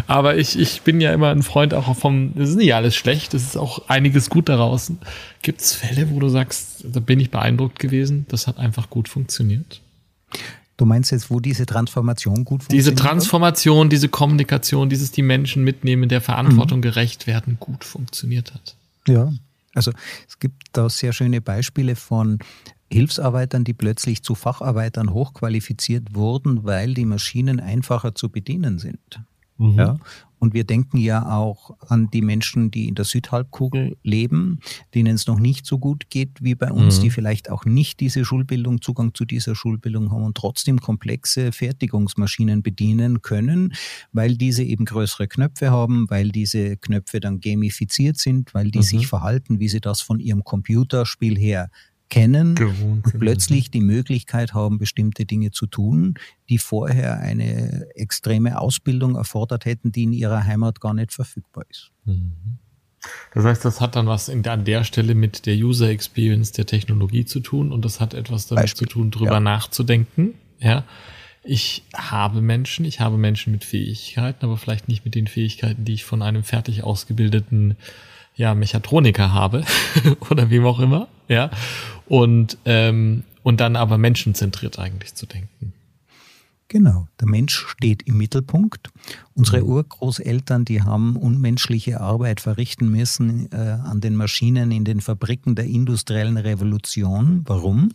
Aber 0.07 0.39
ich, 0.39 0.59
ich 0.59 0.81
bin 0.81 1.01
ja 1.01 1.13
immer 1.13 1.29
ein 1.29 1.43
Freund 1.43 1.75
auch 1.75 1.95
vom, 1.95 2.33
es 2.37 2.51
ist 2.51 2.57
nicht 2.57 2.75
alles 2.75 2.97
schlecht, 2.97 3.35
es 3.35 3.43
ist 3.43 3.57
auch 3.57 3.87
einiges 3.87 4.31
gut 4.31 4.49
daraus. 4.49 4.91
Gibt 5.43 5.61
es 5.61 5.75
Fälle, 5.75 6.11
wo 6.11 6.19
du 6.21 6.31
sagst, 6.31 6.85
da 6.85 7.01
bin 7.01 7.21
ich 7.21 7.31
beeindruckt 7.31 7.79
gewesen, 7.79 8.25
das 8.29 8.47
hat 8.47 8.59
einfach 8.59 8.89
gut 8.89 9.11
funktioniert? 9.11 9.83
Du 10.77 10.85
meinst 10.85 11.11
jetzt, 11.11 11.31
wo 11.31 11.41
diese 11.41 11.65
Transformation 11.65 12.45
gut 12.45 12.63
funktioniert? 12.63 12.87
Diese 12.87 12.95
Transformation, 12.95 13.89
diese 13.89 14.09
Kommunikation, 14.09 14.91
dieses 14.91 15.11
die 15.11 15.23
Menschen 15.23 15.65
mitnehmen, 15.65 16.09
der 16.09 16.21
Verantwortung 16.21 16.79
mhm. 16.79 16.83
gerecht 16.83 17.27
werden, 17.27 17.57
gut 17.59 17.85
funktioniert 17.85 18.53
hat. 18.53 18.77
Ja, 19.09 19.33
Also 19.75 19.93
es 20.29 20.39
gibt 20.39 20.63
da 20.73 20.89
sehr 20.91 21.13
schöne 21.13 21.41
Beispiele 21.41 21.97
von 21.97 22.39
Hilfsarbeitern, 22.91 23.65
die 23.65 23.73
plötzlich 23.73 24.23
zu 24.23 24.35
Facharbeitern 24.35 25.13
hochqualifiziert 25.13 26.15
wurden, 26.15 26.65
weil 26.65 26.95
die 26.95 27.05
Maschinen 27.05 27.59
einfacher 27.59 28.15
zu 28.15 28.29
bedienen 28.29 28.79
sind. 28.79 29.21
Mhm. 29.59 29.79
Ja, 29.79 29.97
und 30.39 30.55
wir 30.55 30.65
denken 30.65 30.99
ja 30.99 31.35
auch 31.35 31.77
an 31.89 32.11
die 32.11 32.23
Menschen, 32.23 32.71
die 32.71 32.89
in 32.89 32.95
der 32.95 33.05
Südhalbkugel 33.05 33.97
leben, 34.03 34.61
denen 34.95 35.15
es 35.15 35.27
noch 35.27 35.39
nicht 35.39 35.67
so 35.67 35.79
gut 35.79 36.11
geht 36.11 36.43
wie 36.43 36.55
bei 36.55 36.71
uns, 36.71 36.99
mhm. 36.99 37.03
die 37.03 37.11
vielleicht 37.11 37.51
auch 37.51 37.65
nicht 37.65 38.01
diese 38.01 38.25
Schulbildung, 38.25 38.83
Zugang 38.83 39.15
zu 39.15 39.25
dieser 39.25 39.55
Schulbildung 39.55 40.11
haben 40.11 40.25
und 40.25 40.37
trotzdem 40.37 40.81
komplexe 40.81 41.53
Fertigungsmaschinen 41.53 42.63
bedienen 42.63 43.23
können, 43.23 43.75
weil 44.13 44.37
diese 44.37 44.63
eben 44.63 44.85
größere 44.85 45.29
Knöpfe 45.29 45.71
haben, 45.71 46.09
weil 46.11 46.31
diese 46.31 46.77
Knöpfe 46.77 47.21
dann 47.21 47.41
gamifiziert 47.41 48.19
sind, 48.19 48.53
weil 48.55 48.71
die 48.71 48.79
mhm. 48.79 48.83
sich 48.83 49.07
verhalten, 49.07 49.59
wie 49.61 49.69
sie 49.69 49.81
das 49.81 50.03
von 50.03 50.21
ihrem 50.21 50.45
Computerspiel 50.45 51.39
her 51.39 51.71
kennen 52.09 52.55
Gewohnt, 52.55 53.07
und 53.07 53.19
plötzlich 53.19 53.71
die 53.71 53.81
Möglichkeit 53.81 54.55
haben, 54.55 54.79
bestimmte 54.79 55.25
Dinge 55.25 55.51
zu 55.51 55.67
tun, 55.67 56.15
die 56.49 56.59
vorher 56.59 57.21
eine 57.21 57.87
extreme 57.95 58.61
Ausbildung 58.61 59.17
erfordert 59.17 59.65
hätten, 59.65 59.93
die 59.93 60.05
in 60.05 60.13
ihrer 60.13 60.45
Heimat 60.45 60.81
gar 60.81 60.95
nicht 60.95 61.13
verfügbar 61.13 61.65
ist. 61.69 61.91
Mhm. 62.05 62.59
Das 63.35 63.45
heißt, 63.45 63.65
das 63.65 63.81
hat 63.81 63.97
dann 63.97 64.07
was 64.07 64.29
in, 64.29 64.47
an 64.47 64.65
der 64.65 64.85
Stelle 64.85 65.15
mit 65.15 65.47
der 65.47 65.55
User 65.55 65.89
Experience 65.89 66.53
der 66.53 66.67
Technologie 66.67 67.25
zu 67.25 67.41
tun 67.41 67.73
und 67.73 67.85
das 67.85 68.01
hat 68.01 68.15
etwas 68.15 68.47
damit 68.47 68.65
Beispiel, 68.65 68.89
zu 68.89 68.95
tun, 68.95 69.11
drüber 69.11 69.35
ja. 69.35 69.41
nachzudenken. 69.41 70.35
Ja, 70.59 70.85
ich 71.45 71.85
habe 71.95 72.41
Menschen, 72.41 72.85
ich 72.85 73.01
habe 73.01 73.19
Menschen 73.19 73.53
mit 73.53 73.65
Fähigkeiten, 73.65 74.45
aber 74.45 74.57
vielleicht 74.57 74.89
nicht 74.89 75.05
mit 75.05 75.15
den 75.15 75.29
Fähigkeiten, 75.29 75.85
die 75.85 75.95
ich 75.95 76.05
von 76.05 76.23
einem 76.23 76.43
fertig 76.43 76.83
ausgebildeten 76.83 77.77
ja, 78.37 78.55
Mechatroniker 78.55 79.33
habe 79.33 79.65
oder 80.31 80.51
wem 80.51 80.65
auch 80.67 80.79
immer, 80.79 81.09
ja. 81.29 81.51
Und, 82.07 82.59
ähm, 82.65 83.25
und 83.43 83.61
dann 83.61 83.75
aber 83.75 83.99
menschenzentriert 83.99 84.79
eigentlich 84.79 85.15
zu 85.15 85.27
denken. 85.27 85.73
Genau, 86.69 87.07
der 87.21 87.29
Mensch 87.29 87.65
steht 87.69 88.03
im 88.03 88.19
Mittelpunkt. 88.19 88.91
Unsere 89.35 89.63
mhm. 89.63 89.69
Urgroßeltern, 89.69 90.65
die 90.65 90.83
haben 90.83 91.17
unmenschliche 91.17 92.01
Arbeit 92.01 92.41
verrichten 92.41 92.91
müssen 92.91 93.51
äh, 93.53 93.57
an 93.57 94.01
den 94.01 94.17
Maschinen 94.17 94.73
in 94.73 94.85
den 94.85 95.01
Fabriken 95.01 95.55
der 95.55 95.67
industriellen 95.67 96.37
Revolution. 96.37 97.43
Warum? 97.47 97.93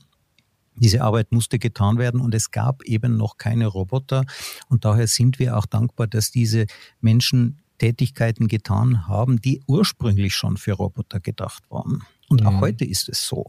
Diese 0.75 1.04
Arbeit 1.04 1.34
musste 1.34 1.60
getan 1.60 1.97
werden 1.97 2.21
und 2.21 2.34
es 2.34 2.49
gab 2.51 2.82
eben 2.84 3.17
noch 3.17 3.38
keine 3.38 3.67
Roboter. 3.67 4.23
Und 4.69 4.86
daher 4.86 5.08
sind 5.08 5.38
wir 5.38 5.58
auch 5.58 5.65
dankbar, 5.65 6.08
dass 6.08 6.32
diese 6.32 6.65
Menschen 7.01 7.61
Tätigkeiten 7.82 8.48
getan 8.48 9.08
haben, 9.08 9.41
die 9.41 9.60
ursprünglich 9.65 10.36
schon 10.36 10.58
für 10.58 10.74
Roboter 10.74 11.20
gedacht 11.20 11.63
waren. 11.72 12.04
Und 12.30 12.41
mhm. 12.41 12.48
auch 12.48 12.62
heute 12.62 12.86
ist 12.86 13.10
es 13.10 13.26
so. 13.26 13.48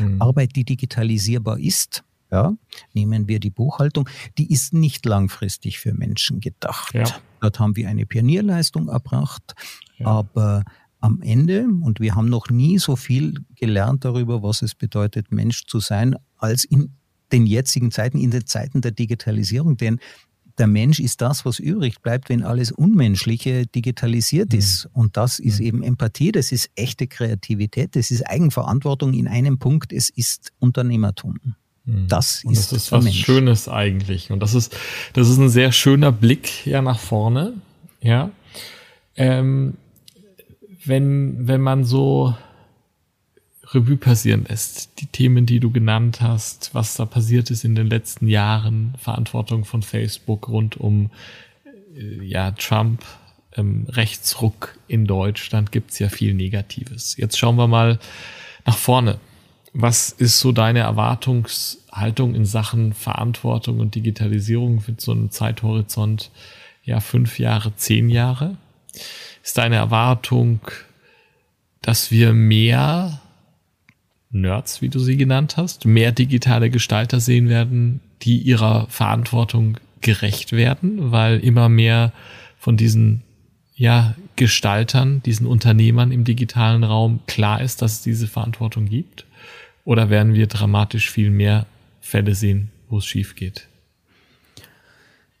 Mhm. 0.00 0.20
Arbeit, 0.20 0.56
die 0.56 0.64
digitalisierbar 0.64 1.60
ist, 1.60 2.02
ja, 2.32 2.52
nehmen 2.94 3.28
wir 3.28 3.38
die 3.38 3.50
Buchhaltung, 3.50 4.08
die 4.38 4.52
ist 4.52 4.74
nicht 4.74 5.06
langfristig 5.06 5.78
für 5.78 5.94
Menschen 5.94 6.40
gedacht. 6.40 6.94
Ja. 6.94 7.04
Dort 7.40 7.60
haben 7.60 7.76
wir 7.76 7.88
eine 7.88 8.06
Pionierleistung 8.06 8.88
erbracht, 8.88 9.54
ja. 9.98 10.06
aber 10.06 10.64
am 10.98 11.22
Ende, 11.22 11.68
und 11.80 12.00
wir 12.00 12.16
haben 12.16 12.28
noch 12.28 12.50
nie 12.50 12.78
so 12.78 12.96
viel 12.96 13.34
gelernt 13.54 14.04
darüber, 14.04 14.42
was 14.42 14.62
es 14.62 14.74
bedeutet, 14.74 15.30
Mensch 15.30 15.66
zu 15.66 15.78
sein, 15.78 16.16
als 16.38 16.64
in 16.64 16.96
den 17.30 17.46
jetzigen 17.46 17.92
Zeiten, 17.92 18.18
in 18.18 18.32
den 18.32 18.46
Zeiten 18.46 18.80
der 18.80 18.90
Digitalisierung. 18.90 19.76
Denn 19.76 20.00
der 20.60 20.66
Mensch 20.66 21.00
ist 21.00 21.22
das, 21.22 21.44
was 21.44 21.58
übrig 21.58 22.02
bleibt, 22.02 22.28
wenn 22.28 22.44
alles 22.44 22.70
Unmenschliche 22.70 23.66
digitalisiert 23.66 24.52
mhm. 24.52 24.58
ist. 24.58 24.88
Und 24.92 25.16
das 25.16 25.38
ist 25.38 25.58
mhm. 25.58 25.66
eben 25.66 25.82
Empathie, 25.82 26.30
das 26.30 26.52
ist 26.52 26.70
echte 26.76 27.08
Kreativität, 27.08 27.96
das 27.96 28.10
ist 28.10 28.22
Eigenverantwortung 28.22 29.14
in 29.14 29.26
einem 29.26 29.58
Punkt, 29.58 29.92
es 29.92 30.10
ist 30.10 30.52
Unternehmertum. 30.58 31.54
Mhm. 31.86 32.06
Das 32.08 32.44
und 32.44 32.52
ist, 32.52 32.72
das 32.72 32.84
ist 32.84 32.92
was 32.92 33.04
Mensch. 33.04 33.24
Schönes 33.24 33.68
eigentlich. 33.68 34.30
Und 34.30 34.40
das 34.40 34.54
ist, 34.54 34.76
das 35.14 35.28
ist 35.28 35.38
ein 35.38 35.48
sehr 35.48 35.72
schöner 35.72 36.12
Blick 36.12 36.66
ja 36.66 36.82
nach 36.82 36.98
vorne. 36.98 37.54
Ja. 38.02 38.30
Ähm, 39.16 39.74
wenn, 40.84 41.48
wenn 41.48 41.60
man 41.60 41.84
so 41.84 42.34
Revue 43.72 43.96
passieren 43.96 44.46
lässt. 44.48 45.00
Die 45.00 45.06
Themen, 45.06 45.46
die 45.46 45.60
du 45.60 45.70
genannt 45.70 46.20
hast, 46.20 46.74
was 46.74 46.96
da 46.96 47.06
passiert 47.06 47.50
ist 47.50 47.64
in 47.64 47.74
den 47.74 47.86
letzten 47.86 48.26
Jahren, 48.26 48.94
Verantwortung 48.98 49.64
von 49.64 49.82
Facebook 49.82 50.48
rund 50.48 50.76
um 50.76 51.10
äh, 51.94 52.24
ja, 52.24 52.50
Trump, 52.52 53.04
ähm, 53.56 53.86
Rechtsruck 53.88 54.78
in 54.88 55.06
Deutschland, 55.06 55.72
gibt's 55.72 55.98
ja 55.98 56.08
viel 56.08 56.34
Negatives. 56.34 57.16
Jetzt 57.16 57.38
schauen 57.38 57.56
wir 57.56 57.68
mal 57.68 57.98
nach 58.66 58.76
vorne. 58.76 59.18
Was 59.72 60.10
ist 60.10 60.40
so 60.40 60.50
deine 60.50 60.80
Erwartungshaltung 60.80 62.34
in 62.34 62.44
Sachen 62.44 62.92
Verantwortung 62.92 63.78
und 63.78 63.94
Digitalisierung 63.94 64.82
mit 64.86 65.00
so 65.00 65.12
einem 65.12 65.30
Zeithorizont, 65.30 66.32
ja, 66.82 66.98
fünf 66.98 67.38
Jahre, 67.38 67.76
zehn 67.76 68.08
Jahre? 68.10 68.56
Ist 69.44 69.58
deine 69.58 69.76
Erwartung, 69.76 70.60
dass 71.82 72.10
wir 72.10 72.32
mehr 72.32 73.20
Nerds, 74.30 74.80
wie 74.80 74.88
du 74.88 74.98
sie 75.00 75.16
genannt 75.16 75.56
hast, 75.56 75.84
mehr 75.84 76.12
digitale 76.12 76.70
Gestalter 76.70 77.20
sehen 77.20 77.48
werden, 77.48 78.00
die 78.22 78.38
ihrer 78.38 78.86
Verantwortung 78.88 79.78
gerecht 80.00 80.52
werden, 80.52 81.10
weil 81.10 81.40
immer 81.40 81.68
mehr 81.68 82.12
von 82.58 82.76
diesen 82.76 83.22
ja, 83.74 84.14
Gestaltern, 84.36 85.22
diesen 85.22 85.46
Unternehmern 85.46 86.12
im 86.12 86.24
digitalen 86.24 86.84
Raum 86.84 87.20
klar 87.26 87.62
ist, 87.62 87.82
dass 87.82 87.92
es 87.92 88.02
diese 88.02 88.28
Verantwortung 88.28 88.86
gibt? 88.86 89.26
Oder 89.84 90.10
werden 90.10 90.34
wir 90.34 90.46
dramatisch 90.46 91.10
viel 91.10 91.30
mehr 91.30 91.66
Fälle 92.00 92.34
sehen, 92.34 92.70
wo 92.88 92.98
es 92.98 93.06
schief 93.06 93.34
geht? 93.36 93.68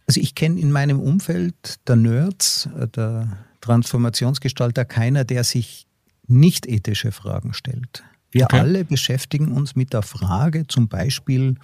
Also 0.06 0.20
ich 0.20 0.34
kenne 0.34 0.58
in 0.58 0.72
meinem 0.72 0.98
Umfeld 0.98 1.86
der 1.86 1.96
Nerds, 1.96 2.68
äh, 2.78 2.88
der 2.88 3.36
Transformationsgestalter 3.60 4.84
keiner, 4.84 5.24
der 5.24 5.44
sich 5.44 5.86
nicht 6.26 6.66
ethische 6.66 7.12
Fragen 7.12 7.52
stellt. 7.52 8.02
Wir 8.30 8.44
okay. 8.44 8.60
alle 8.60 8.84
beschäftigen 8.84 9.52
uns 9.52 9.76
mit 9.76 9.92
der 9.92 10.02
Frage, 10.02 10.66
zum 10.66 10.88
Beispiel 10.88 11.56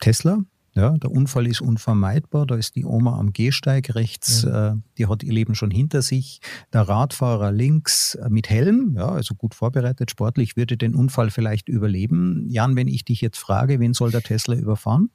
Tesla. 0.00 0.38
Ja, 0.74 0.96
der 0.96 1.10
Unfall 1.10 1.48
ist 1.48 1.60
unvermeidbar. 1.60 2.46
Da 2.46 2.54
ist 2.54 2.76
die 2.76 2.84
Oma 2.84 3.18
am 3.18 3.32
Gehsteig 3.32 3.94
rechts, 3.96 4.44
mhm. 4.44 4.54
äh, 4.54 4.72
die 4.98 5.06
hat 5.08 5.24
ihr 5.24 5.32
Leben 5.32 5.56
schon 5.56 5.70
hinter 5.70 6.00
sich. 6.00 6.40
Der 6.72 6.82
Radfahrer 6.82 7.50
links 7.50 8.14
äh, 8.14 8.28
mit 8.30 8.48
Helm, 8.48 8.94
ja, 8.96 9.08
also 9.08 9.34
gut 9.34 9.54
vorbereitet, 9.54 10.12
sportlich, 10.12 10.56
würde 10.56 10.76
den 10.76 10.94
Unfall 10.94 11.30
vielleicht 11.30 11.68
überleben. 11.68 12.46
Jan, 12.48 12.76
wenn 12.76 12.86
ich 12.86 13.04
dich 13.04 13.20
jetzt 13.20 13.38
frage, 13.38 13.80
wen 13.80 13.94
soll 13.94 14.12
der 14.12 14.22
Tesla 14.22 14.54
überfahren? 14.54 15.10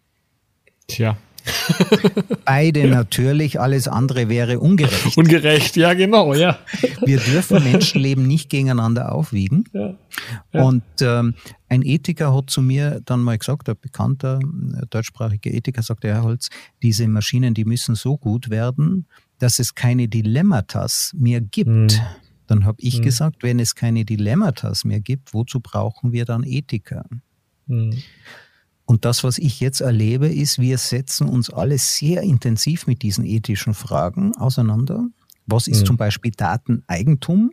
Tja, 0.87 1.17
Beide 2.45 2.81
ja. 2.81 2.87
natürlich, 2.87 3.59
alles 3.59 3.87
andere 3.87 4.29
wäre 4.29 4.59
ungerecht. 4.59 5.17
Ungerecht, 5.17 5.75
ja, 5.75 5.93
genau, 5.93 6.33
ja. 6.33 6.59
Wir 7.05 7.19
dürfen 7.19 7.63
Menschenleben 7.63 8.25
nicht 8.25 8.49
gegeneinander 8.49 9.11
aufwiegen. 9.11 9.65
Ja. 9.73 9.95
Ja. 10.53 10.63
Und 10.63 10.83
ähm, 11.01 11.35
ein 11.69 11.81
Ethiker 11.83 12.35
hat 12.35 12.49
zu 12.49 12.61
mir 12.61 13.01
dann 13.05 13.21
mal 13.21 13.37
gesagt, 13.37 13.69
ein 13.69 13.75
bekannter 13.79 14.39
äh, 14.39 14.85
deutschsprachiger 14.89 15.51
Ethiker 15.51 15.81
sagte, 15.81 16.07
Herr 16.07 16.23
Holz, 16.23 16.49
diese 16.81 17.07
Maschinen, 17.07 17.53
die 17.53 17.65
müssen 17.65 17.95
so 17.95 18.17
gut 18.17 18.49
werden, 18.49 19.07
dass 19.39 19.59
es 19.59 19.75
keine 19.75 20.07
Dilemmatas 20.07 21.13
mehr 21.17 21.41
gibt. 21.41 21.69
Hm. 21.69 21.87
Dann 22.47 22.65
habe 22.65 22.77
ich 22.79 22.97
hm. 22.97 23.03
gesagt, 23.03 23.43
wenn 23.43 23.59
es 23.59 23.75
keine 23.75 24.05
Dilemmatas 24.05 24.85
mehr 24.85 24.99
gibt, 24.99 25.33
wozu 25.33 25.59
brauchen 25.59 26.11
wir 26.11 26.25
dann 26.25 26.43
Ethiker? 26.43 27.05
Hm. 27.67 28.01
Und 28.85 29.03
das, 29.03 29.23
was 29.23 29.37
ich 29.37 29.59
jetzt 29.59 29.81
erlebe, 29.81 30.27
ist, 30.27 30.59
wir 30.59 30.77
setzen 30.77 31.27
uns 31.27 31.49
alle 31.49 31.77
sehr 31.77 32.21
intensiv 32.21 32.85
mit 32.87 33.01
diesen 33.01 33.25
ethischen 33.25 33.73
Fragen 33.73 34.35
auseinander. 34.35 35.07
Was 35.47 35.67
ist 35.67 35.81
mhm. 35.81 35.85
zum 35.85 35.97
Beispiel 35.97 36.31
Dateneigentum 36.31 37.51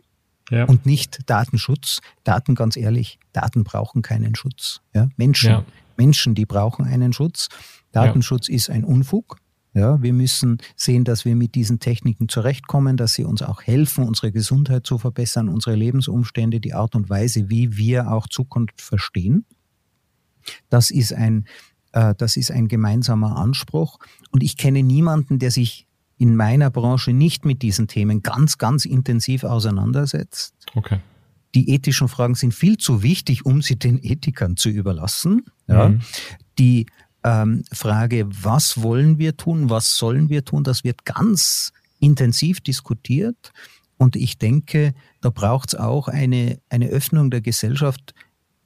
ja. 0.51 0.65
und 0.65 0.85
nicht 0.85 1.21
Datenschutz? 1.29 2.01
Daten, 2.23 2.55
ganz 2.55 2.77
ehrlich, 2.77 3.19
Daten 3.31 3.63
brauchen 3.63 4.01
keinen 4.03 4.35
Schutz. 4.35 4.81
Ja? 4.93 5.09
Menschen, 5.17 5.49
ja. 5.49 5.65
Menschen, 5.97 6.35
die 6.35 6.45
brauchen 6.45 6.85
einen 6.85 7.13
Schutz. 7.13 7.49
Datenschutz 7.91 8.47
ist 8.47 8.69
ein 8.69 8.83
Unfug. 8.83 9.37
Ja, 9.75 9.99
wir 10.03 10.13
müssen 10.13 10.59
sehen, 10.75 11.03
dass 11.03 11.25
wir 11.25 11.35
mit 11.35 11.55
diesen 11.55 11.79
Techniken 11.79 12.29
zurechtkommen, 12.29 12.95
dass 12.95 13.15
sie 13.15 13.23
uns 13.23 13.41
auch 13.41 13.63
helfen, 13.63 14.07
unsere 14.07 14.31
Gesundheit 14.31 14.85
zu 14.85 14.99
verbessern, 14.99 15.49
unsere 15.49 15.75
Lebensumstände, 15.75 16.59
die 16.59 16.75
Art 16.75 16.93
und 16.93 17.09
Weise, 17.09 17.49
wie 17.49 17.75
wir 17.75 18.11
auch 18.11 18.27
Zukunft 18.27 18.81
verstehen. 18.81 19.45
Das 20.69 20.89
ist 20.91 21.13
ein, 21.13 21.45
äh, 21.91 22.13
das 22.17 22.37
ist 22.37 22.51
ein 22.51 22.67
gemeinsamer 22.67 23.37
Anspruch. 23.37 23.99
Und 24.31 24.43
ich 24.43 24.57
kenne 24.57 24.83
niemanden, 24.83 25.39
der 25.39 25.51
sich 25.51 25.87
in 26.17 26.35
meiner 26.35 26.69
Branche 26.69 27.11
nicht 27.11 27.45
mit 27.45 27.61
diesen 27.61 27.87
Themen 27.87 28.21
ganz, 28.21 28.57
ganz 28.57 28.85
intensiv 28.85 29.43
auseinandersetzt. 29.43 30.53
Okay. 30.75 30.99
Die 31.55 31.69
ethischen 31.69 32.07
Fragen 32.07 32.35
sind 32.35 32.53
viel 32.53 32.77
zu 32.77 33.03
wichtig, 33.03 33.45
um 33.45 33.61
sie 33.61 33.77
den 33.77 33.99
Ethikern 34.01 34.57
zu 34.57 34.69
überlassen. 34.69 35.43
Ja. 35.67 35.89
Mhm. 35.89 36.01
Die 36.57 36.85
ähm, 37.23 37.63
Frage, 37.71 38.27
was 38.29 38.81
wollen 38.81 39.17
wir 39.17 39.37
tun, 39.37 39.69
was 39.69 39.97
sollen 39.97 40.29
wir 40.29 40.45
tun, 40.45 40.63
das 40.63 40.83
wird 40.83 41.05
ganz 41.05 41.71
intensiv 41.99 42.61
diskutiert. 42.61 43.51
Und 43.97 44.15
ich 44.15 44.37
denke, 44.37 44.93
da 45.21 45.29
braucht 45.29 45.69
es 45.69 45.75
auch 45.75 46.07
eine, 46.07 46.59
eine 46.69 46.87
Öffnung 46.87 47.31
der 47.31 47.41
Gesellschaft, 47.41 48.13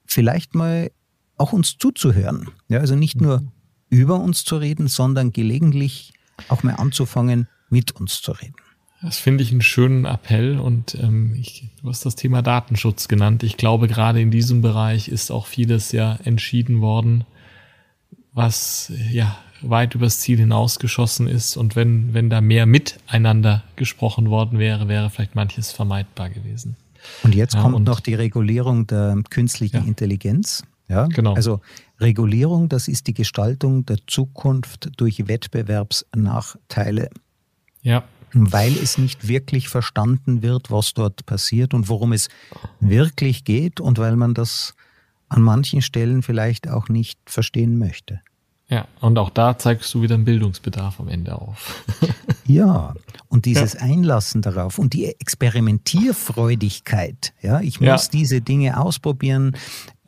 vielleicht 0.05 0.55
mal 0.55 0.89
auch 1.37 1.53
uns 1.53 1.77
zuzuhören. 1.77 2.49
Ja, 2.67 2.79
also 2.79 2.95
nicht 2.95 3.21
nur 3.21 3.41
mhm. 3.41 3.51
über 3.89 4.19
uns 4.19 4.43
zu 4.43 4.57
reden, 4.57 4.87
sondern 4.87 5.31
gelegentlich 5.31 6.13
auch 6.49 6.63
mal 6.63 6.73
anzufangen, 6.73 7.47
mit 7.69 7.91
uns 7.91 8.21
zu 8.21 8.31
reden. 8.31 8.55
Das 9.01 9.19
finde 9.19 9.43
ich 9.43 9.51
einen 9.51 9.61
schönen 9.61 10.05
Appell 10.05 10.57
und 10.57 10.95
ähm, 10.95 11.35
ich, 11.35 11.69
du 11.81 11.89
hast 11.89 12.05
das 12.05 12.15
Thema 12.15 12.41
Datenschutz 12.41 13.07
genannt. 13.07 13.43
Ich 13.43 13.55
glaube, 13.57 13.87
gerade 13.87 14.19
in 14.19 14.31
diesem 14.31 14.61
Bereich 14.61 15.07
ist 15.07 15.29
auch 15.29 15.45
vieles 15.45 15.91
ja 15.91 16.17
entschieden 16.23 16.81
worden, 16.81 17.23
was 18.33 18.91
ja 19.11 19.37
weit 19.61 19.95
übers 19.95 20.19
Ziel 20.19 20.37
hinausgeschossen 20.39 21.27
ist. 21.27 21.57
Und 21.57 21.75
wenn, 21.75 22.13
wenn 22.13 22.29
da 22.29 22.41
mehr 22.41 22.65
miteinander 22.65 23.63
gesprochen 23.75 24.29
worden 24.29 24.57
wäre, 24.57 24.87
wäre 24.87 25.09
vielleicht 25.09 25.35
manches 25.35 25.71
vermeidbar 25.71 26.29
gewesen. 26.29 26.75
Und 27.23 27.35
jetzt 27.35 27.53
ja, 27.53 27.61
kommt 27.61 27.75
und 27.75 27.83
noch 27.83 27.99
die 27.99 28.15
Regulierung 28.15 28.87
der 28.87 29.21
künstlichen 29.29 29.77
ja. 29.77 29.83
Intelligenz. 29.83 30.63
Ja, 30.87 31.07
genau. 31.07 31.33
Also 31.33 31.61
Regulierung, 31.99 32.69
das 32.69 32.87
ist 32.87 33.07
die 33.07 33.13
Gestaltung 33.13 33.85
der 33.85 33.97
Zukunft 34.07 34.91
durch 34.97 35.27
Wettbewerbsnachteile. 35.27 37.09
Ja. 37.81 38.03
Weil 38.33 38.73
es 38.73 38.97
nicht 38.97 39.27
wirklich 39.27 39.69
verstanden 39.69 40.41
wird, 40.41 40.69
was 40.69 40.93
dort 40.93 41.25
passiert 41.25 41.73
und 41.73 41.89
worum 41.89 42.13
es 42.13 42.29
wirklich 42.79 43.43
geht 43.43 43.79
und 43.79 43.97
weil 43.97 44.15
man 44.15 44.33
das 44.33 44.75
an 45.29 45.41
manchen 45.41 45.81
Stellen 45.81 46.23
vielleicht 46.23 46.69
auch 46.69 46.89
nicht 46.89 47.19
verstehen 47.25 47.77
möchte. 47.77 48.21
Ja, 48.69 48.85
und 48.99 49.17
auch 49.17 49.29
da 49.29 49.57
zeigst 49.57 49.93
du 49.93 50.01
wieder 50.01 50.15
einen 50.15 50.25
Bildungsbedarf 50.25 50.99
am 50.99 51.07
Ende 51.07 51.35
auf. 51.35 51.83
ja, 52.47 52.95
und 53.27 53.45
dieses 53.45 53.73
ja. 53.73 53.81
Einlassen 53.81 54.41
darauf 54.41 54.79
und 54.79 54.93
die 54.93 55.05
Experimentierfreudigkeit. 55.05 57.33
Ja, 57.41 57.61
ich 57.61 57.79
muss 57.79 58.05
ja. 58.05 58.11
diese 58.11 58.41
Dinge 58.41 58.79
ausprobieren 58.79 59.55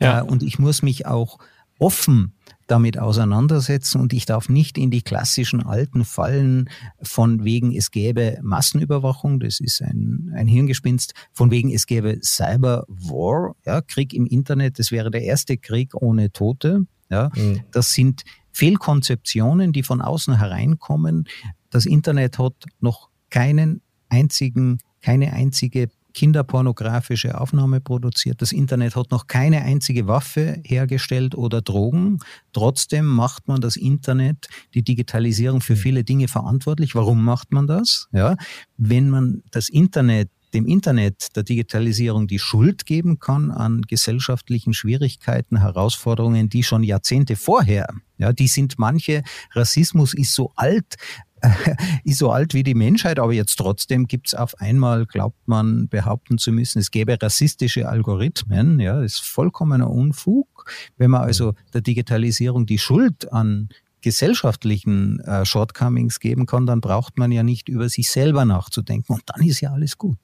ja. 0.00 0.20
äh, 0.20 0.22
und 0.22 0.42
ich 0.42 0.58
muss 0.58 0.82
mich 0.82 1.06
auch 1.06 1.38
offen 1.78 2.34
damit 2.66 2.98
auseinandersetzen 2.98 4.00
und 4.00 4.12
ich 4.12 4.26
darf 4.26 4.48
nicht 4.48 4.76
in 4.78 4.90
die 4.92 5.02
klassischen 5.02 5.66
alten 5.66 6.04
Fallen 6.04 6.70
von 7.02 7.42
wegen 7.42 7.74
es 7.74 7.90
gäbe 7.90 8.38
Massenüberwachung, 8.42 9.40
das 9.40 9.58
ist 9.58 9.82
ein, 9.82 10.30
ein 10.36 10.46
Hirngespinst, 10.46 11.14
von 11.32 11.50
wegen 11.50 11.74
es 11.74 11.86
gäbe 11.86 12.20
Cyber 12.22 12.84
War, 12.86 13.56
ja, 13.66 13.80
Krieg 13.80 14.14
im 14.14 14.24
Internet, 14.24 14.78
das 14.78 14.92
wäre 14.92 15.10
der 15.10 15.22
erste 15.22 15.56
Krieg 15.56 15.94
ohne 15.94 16.30
Tote. 16.30 16.86
Ja, 17.10 17.30
mhm. 17.34 17.62
das 17.72 17.92
sind 17.92 18.22
Fehlkonzeptionen, 18.52 19.72
die 19.72 19.82
von 19.82 20.00
außen 20.00 20.38
hereinkommen. 20.38 21.26
Das 21.70 21.86
Internet 21.86 22.38
hat 22.38 22.54
noch 22.80 23.08
keinen 23.30 23.80
einzigen, 24.08 24.78
keine 25.00 25.32
einzige 25.32 25.88
kinderpornografische 26.12 27.40
Aufnahme 27.40 27.80
produziert. 27.80 28.42
Das 28.42 28.52
Internet 28.52 28.96
hat 28.96 29.10
noch 29.10 29.26
keine 29.26 29.62
einzige 29.62 30.06
Waffe 30.08 30.60
hergestellt 30.64 31.34
oder 31.34 31.62
Drogen. 31.62 32.18
Trotzdem 32.52 33.06
macht 33.06 33.48
man 33.48 33.60
das 33.60 33.76
Internet, 33.76 34.48
die 34.74 34.82
Digitalisierung 34.82 35.60
für 35.60 35.76
viele 35.76 36.04
Dinge 36.04 36.28
verantwortlich. 36.28 36.94
Warum 36.94 37.24
macht 37.24 37.52
man 37.52 37.66
das? 37.66 38.08
Ja, 38.12 38.36
wenn 38.76 39.08
man 39.08 39.42
das 39.50 39.68
Internet 39.68 40.30
dem 40.52 40.66
Internet 40.66 41.36
der 41.36 41.44
Digitalisierung 41.44 42.26
die 42.26 42.38
Schuld 42.38 42.86
geben 42.86 43.18
kann 43.18 43.50
an 43.50 43.82
gesellschaftlichen 43.82 44.74
Schwierigkeiten, 44.74 45.60
Herausforderungen, 45.60 46.48
die 46.48 46.62
schon 46.62 46.82
Jahrzehnte 46.82 47.36
vorher, 47.36 47.88
ja, 48.18 48.32
die 48.32 48.48
sind 48.48 48.78
manche, 48.78 49.22
Rassismus 49.52 50.12
ist 50.12 50.34
so 50.34 50.52
alt, 50.56 50.96
ist 52.04 52.18
so 52.18 52.30
alt 52.30 52.54
wie 52.54 52.62
die 52.62 52.74
Menschheit, 52.74 53.18
aber 53.18 53.32
jetzt 53.32 53.56
trotzdem 53.56 54.06
gibt's 54.06 54.34
auf 54.34 54.60
einmal, 54.60 55.06
glaubt 55.06 55.46
man, 55.46 55.88
behaupten 55.88 56.38
zu 56.38 56.52
müssen, 56.52 56.78
es 56.78 56.90
gäbe 56.90 57.16
rassistische 57.20 57.88
Algorithmen. 57.88 58.80
Ja, 58.80 59.02
ist 59.02 59.20
vollkommener 59.20 59.90
Unfug. 59.90 60.70
Wenn 60.96 61.10
man 61.10 61.22
also 61.22 61.54
der 61.72 61.80
Digitalisierung 61.80 62.66
die 62.66 62.78
Schuld 62.78 63.32
an 63.32 63.68
gesellschaftlichen 64.02 65.20
äh, 65.20 65.44
Shortcomings 65.44 66.20
geben 66.20 66.46
kann, 66.46 66.66
dann 66.66 66.80
braucht 66.80 67.18
man 67.18 67.32
ja 67.32 67.42
nicht 67.42 67.68
über 67.68 67.88
sich 67.88 68.10
selber 68.10 68.44
nachzudenken 68.44 69.12
und 69.12 69.22
dann 69.26 69.46
ist 69.46 69.60
ja 69.60 69.72
alles 69.72 69.98
gut. 69.98 70.18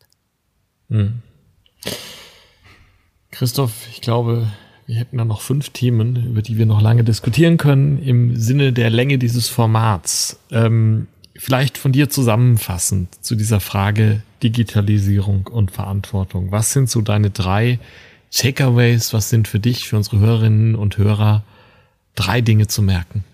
Mhm. 0.88 1.22
Christoph, 3.30 3.88
ich 3.90 4.00
glaube, 4.00 4.50
wir 4.86 4.96
hätten 4.96 5.18
da 5.18 5.24
noch 5.24 5.40
fünf 5.40 5.70
Themen, 5.70 6.26
über 6.26 6.42
die 6.42 6.58
wir 6.58 6.66
noch 6.66 6.80
lange 6.80 7.04
diskutieren 7.04 7.56
können, 7.56 7.98
im 7.98 8.36
Sinne 8.36 8.72
der 8.72 8.90
Länge 8.90 9.18
dieses 9.18 9.48
Formats. 9.48 10.38
Ähm, 10.50 11.08
vielleicht 11.36 11.76
von 11.76 11.92
dir 11.92 12.08
zusammenfassend 12.08 13.24
zu 13.24 13.34
dieser 13.34 13.60
Frage 13.60 14.22
Digitalisierung 14.42 15.48
und 15.48 15.70
Verantwortung. 15.70 16.52
Was 16.52 16.72
sind 16.72 16.88
so 16.88 17.00
deine 17.00 17.30
drei 17.30 17.78
Takeaways? 18.30 19.12
Was 19.12 19.30
sind 19.30 19.48
für 19.48 19.58
dich, 19.58 19.88
für 19.88 19.96
unsere 19.96 20.18
Hörerinnen 20.18 20.76
und 20.76 20.98
Hörer 20.98 21.42
drei 22.14 22.40
Dinge 22.40 22.68
zu 22.68 22.82
merken? 22.82 23.24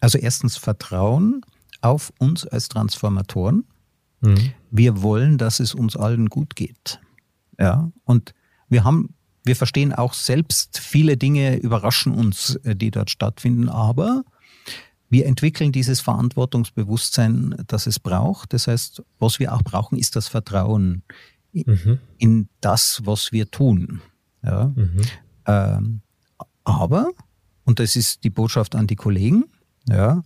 Also 0.00 0.18
erstens 0.18 0.56
Vertrauen 0.56 1.42
auf 1.80 2.12
uns 2.18 2.46
als 2.46 2.68
Transformatoren. 2.68 3.64
Mhm. 4.20 4.52
Wir 4.70 5.02
wollen, 5.02 5.38
dass 5.38 5.60
es 5.60 5.74
uns 5.74 5.96
allen 5.96 6.28
gut 6.28 6.54
geht. 6.54 7.00
Ja, 7.58 7.90
und 8.04 8.34
wir 8.68 8.84
haben, 8.84 9.14
wir 9.44 9.56
verstehen 9.56 9.92
auch 9.92 10.14
selbst, 10.14 10.78
viele 10.78 11.16
Dinge 11.16 11.56
überraschen 11.56 12.12
uns, 12.12 12.56
äh, 12.64 12.76
die 12.76 12.90
dort 12.90 13.10
stattfinden, 13.10 13.68
aber 13.68 14.24
wir 15.08 15.26
entwickeln 15.26 15.72
dieses 15.72 16.00
Verantwortungsbewusstsein, 16.00 17.62
das 17.66 17.86
es 17.86 18.00
braucht. 18.00 18.54
Das 18.54 18.66
heißt, 18.66 19.02
was 19.18 19.38
wir 19.38 19.52
auch 19.52 19.62
brauchen, 19.62 19.98
ist 19.98 20.16
das 20.16 20.28
Vertrauen 20.28 21.02
mhm. 21.52 21.98
in 22.16 22.48
das, 22.62 23.02
was 23.04 23.30
wir 23.30 23.50
tun. 23.50 24.00
Ja. 24.42 24.72
Mhm. 24.74 25.00
Ähm, 25.46 26.00
aber, 26.64 27.10
und 27.64 27.78
das 27.78 27.94
ist 27.94 28.24
die 28.24 28.30
Botschaft 28.30 28.74
an 28.74 28.86
die 28.86 28.96
Kollegen, 28.96 29.44
ja, 29.86 30.22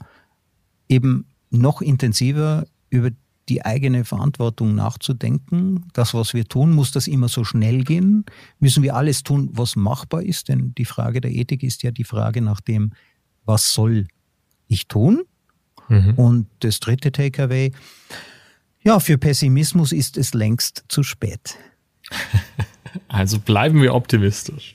eben 0.89 1.27
noch 1.51 1.81
intensiver 1.81 2.67
über 2.89 3.11
die 3.49 3.65
eigene 3.65 4.05
Verantwortung 4.05 4.75
nachzudenken. 4.75 5.87
Das, 5.93 6.15
was 6.15 6.35
wir 6.35 6.47
tun, 6.47 6.73
muss 6.73 6.91
das 6.91 7.07
immer 7.07 7.29
so 7.29 7.45
schnell 7.45 7.85
gehen? 7.85 8.25
Müssen 8.59 8.83
wir 8.83 8.97
alles 8.97 9.23
tun, 9.23 9.51
was 9.53 9.77
machbar 9.77 10.23
ist? 10.23 10.49
Denn 10.49 10.75
die 10.77 10.85
Frage 10.85 11.21
der 11.21 11.31
Ethik 11.31 11.63
ist 11.63 11.83
ja 11.83 11.91
die 11.91 12.05
Frage 12.05 12.43
nach 12.43 12.61
dem, 12.61 12.93
was 13.45 13.73
soll 13.73 14.07
ich 14.69 14.89
tun? 14.89 15.23
Mhm. 15.89 16.15
Und 16.15 16.47
das 16.61 16.81
dritte 16.81 17.13
Takeaway, 17.13 17.73
ja, 18.83 19.01
für 19.01 19.19
Pessimismus 19.19 19.93
ist 19.93 20.17
es 20.17 20.35
längst 20.35 20.85
zu 20.89 21.03
spät. 21.03 21.57
Also 23.09 23.39
bleiben 23.39 23.83
wir 23.83 23.95
optimistisch. 23.95 24.75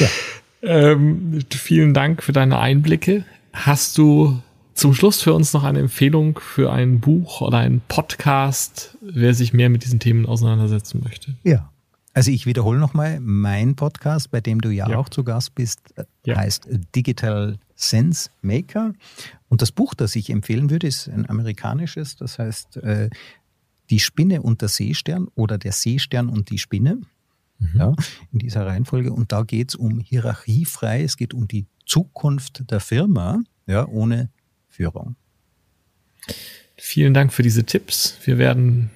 Ja. 0.00 0.08
Ähm, 0.62 1.40
vielen 1.50 1.92
Dank 1.92 2.22
für 2.22 2.32
deine 2.32 2.58
Einblicke. 2.58 3.26
Hast 3.52 3.98
du 3.98 4.42
zum 4.78 4.94
Schluss 4.94 5.20
für 5.20 5.34
uns 5.34 5.52
noch 5.52 5.64
eine 5.64 5.80
Empfehlung 5.80 6.38
für 6.38 6.72
ein 6.72 7.00
Buch 7.00 7.40
oder 7.40 7.58
einen 7.58 7.80
Podcast, 7.88 8.96
wer 9.00 9.34
sich 9.34 9.52
mehr 9.52 9.70
mit 9.70 9.84
diesen 9.84 9.98
Themen 9.98 10.24
auseinandersetzen 10.24 11.00
möchte. 11.02 11.34
Ja. 11.42 11.72
Also 12.14 12.30
ich 12.30 12.46
wiederhole 12.46 12.78
nochmal, 12.78 13.18
mein 13.18 13.74
Podcast, 13.74 14.30
bei 14.30 14.40
dem 14.40 14.60
du 14.60 14.70
ja, 14.70 14.88
ja. 14.88 14.96
auch 14.96 15.08
zu 15.08 15.24
Gast 15.24 15.56
bist, 15.56 15.80
äh, 15.96 16.04
ja. 16.24 16.36
heißt 16.36 16.68
Digital 16.94 17.58
Sense 17.74 18.30
Maker. 18.40 18.92
Und 19.48 19.62
das 19.62 19.72
Buch, 19.72 19.94
das 19.94 20.14
ich 20.14 20.30
empfehlen 20.30 20.70
würde, 20.70 20.86
ist 20.86 21.08
ein 21.08 21.28
amerikanisches, 21.28 22.14
das 22.14 22.38
heißt 22.38 22.76
äh, 22.76 23.10
Die 23.90 23.98
Spinne 23.98 24.42
und 24.42 24.62
der 24.62 24.68
Seestern 24.68 25.26
oder 25.34 25.58
der 25.58 25.72
Seestern 25.72 26.28
und 26.28 26.50
die 26.50 26.58
Spinne. 26.58 27.00
Mhm. 27.58 27.68
Ja, 27.74 27.94
in 28.30 28.38
dieser 28.38 28.64
Reihenfolge. 28.64 29.12
Und 29.12 29.32
da 29.32 29.42
geht 29.42 29.70
es 29.70 29.74
um 29.74 29.98
hierarchiefrei, 29.98 31.02
es 31.02 31.16
geht 31.16 31.34
um 31.34 31.48
die 31.48 31.66
Zukunft 31.84 32.70
der 32.70 32.78
Firma, 32.78 33.40
ja, 33.66 33.88
ohne 33.88 34.30
Führung. 34.78 35.16
Vielen 36.76 37.12
Dank 37.12 37.32
für 37.32 37.42
diese 37.42 37.64
Tipps. 37.64 38.16
Wir 38.24 38.38
werden 38.38 38.90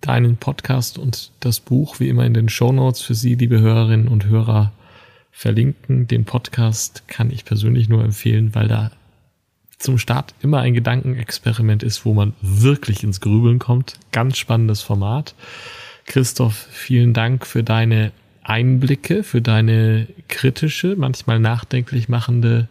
deinen 0.00 0.36
Podcast 0.36 0.98
und 0.98 1.30
das 1.38 1.60
Buch 1.60 2.00
wie 2.00 2.08
immer 2.08 2.26
in 2.26 2.34
den 2.34 2.48
Show 2.48 2.72
Notes 2.72 3.02
für 3.02 3.14
Sie, 3.14 3.36
liebe 3.36 3.60
Hörerinnen 3.60 4.08
und 4.08 4.26
Hörer, 4.26 4.72
verlinken. 5.30 6.08
Den 6.08 6.24
Podcast 6.24 7.06
kann 7.06 7.30
ich 7.30 7.44
persönlich 7.44 7.88
nur 7.88 8.02
empfehlen, 8.02 8.56
weil 8.56 8.66
da 8.66 8.90
zum 9.78 9.98
Start 9.98 10.34
immer 10.42 10.58
ein 10.58 10.74
Gedankenexperiment 10.74 11.84
ist, 11.84 12.04
wo 12.04 12.14
man 12.14 12.34
wirklich 12.40 13.04
ins 13.04 13.20
Grübeln 13.20 13.60
kommt. 13.60 13.94
Ganz 14.10 14.38
spannendes 14.38 14.82
Format. 14.82 15.36
Christoph, 16.06 16.66
vielen 16.72 17.14
Dank 17.14 17.46
für 17.46 17.62
deine 17.62 18.10
Einblicke, 18.42 19.22
für 19.22 19.40
deine 19.40 20.08
kritische, 20.26 20.96
manchmal 20.96 21.38
nachdenklich 21.38 22.08
machende 22.08 22.66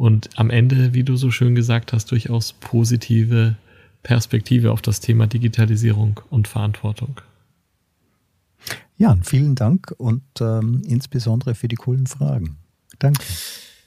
und 0.00 0.30
am 0.36 0.48
Ende, 0.48 0.94
wie 0.94 1.04
du 1.04 1.16
so 1.16 1.30
schön 1.30 1.54
gesagt 1.54 1.92
hast, 1.92 2.10
durchaus 2.10 2.54
positive 2.54 3.56
Perspektive 4.02 4.72
auf 4.72 4.80
das 4.80 5.00
Thema 5.00 5.26
Digitalisierung 5.26 6.20
und 6.30 6.48
Verantwortung. 6.48 7.20
Ja, 8.96 9.14
vielen 9.22 9.56
Dank 9.56 9.94
und 9.98 10.22
ähm, 10.40 10.80
insbesondere 10.86 11.54
für 11.54 11.68
die 11.68 11.76
coolen 11.76 12.06
Fragen. 12.06 12.56
Danke. 12.98 13.22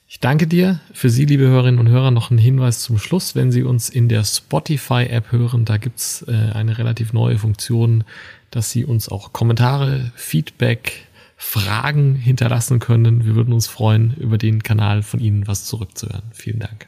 Ich 0.07 0.19
danke 0.19 0.45
dir. 0.45 0.79
Für 0.93 1.09
Sie, 1.09 1.25
liebe 1.25 1.45
Hörerinnen 1.45 1.79
und 1.79 1.89
Hörer, 1.89 2.11
noch 2.11 2.29
ein 2.29 2.37
Hinweis 2.37 2.81
zum 2.81 2.99
Schluss. 2.99 3.33
Wenn 3.33 3.51
Sie 3.51 3.63
uns 3.63 3.89
in 3.89 4.07
der 4.07 4.23
Spotify-App 4.23 5.31
hören, 5.31 5.65
da 5.65 5.77
gibt's 5.77 6.23
äh, 6.27 6.51
eine 6.53 6.77
relativ 6.77 7.13
neue 7.13 7.39
Funktion. 7.39 8.03
dass 8.51 8.69
Sie 8.69 8.85
uns 8.85 9.09
auch 9.09 9.33
Kommentare, 9.33 10.11
Feedback, 10.13 11.07
Fragen 11.45 12.15
hinterlassen 12.15 12.79
können. 12.79 13.25
Wir 13.25 13.35
würden 13.35 13.53
uns 13.53 13.67
freuen, 13.67 14.15
über 14.19 14.39
den 14.39 14.63
Kanal 14.63 15.03
von 15.03 15.19
Ihnen 15.19 15.45
was 15.45 15.65
zurückzuhören. 15.65 16.23
Vielen 16.31 16.59
Dank. 16.59 16.87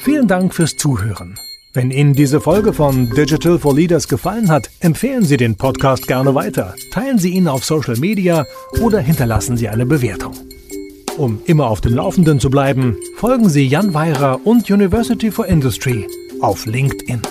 Vielen 0.00 0.28
Dank 0.28 0.54
fürs 0.54 0.76
Zuhören. 0.76 1.34
Wenn 1.72 1.90
Ihnen 1.90 2.12
diese 2.12 2.40
Folge 2.40 2.72
von 2.72 3.10
Digital 3.10 3.58
for 3.58 3.74
Leaders 3.74 4.06
gefallen 4.06 4.48
hat, 4.48 4.70
empfehlen 4.78 5.24
Sie 5.24 5.36
den 5.36 5.56
Podcast 5.56 6.06
gerne 6.06 6.36
weiter, 6.36 6.76
teilen 6.92 7.18
Sie 7.18 7.30
ihn 7.30 7.48
auf 7.48 7.64
Social 7.64 7.96
Media 7.96 8.44
oder 8.80 9.00
hinterlassen 9.00 9.56
Sie 9.56 9.68
eine 9.68 9.86
Bewertung. 9.86 10.34
Um 11.16 11.40
immer 11.46 11.66
auf 11.66 11.80
dem 11.80 11.94
Laufenden 11.94 12.38
zu 12.38 12.48
bleiben, 12.48 12.96
folgen 13.16 13.48
Sie 13.48 13.66
Jan 13.66 13.92
Weirer 13.92 14.46
und 14.46 14.70
University 14.70 15.32
for 15.32 15.46
Industry 15.46 16.06
auf 16.40 16.64
LinkedIn. 16.66 17.22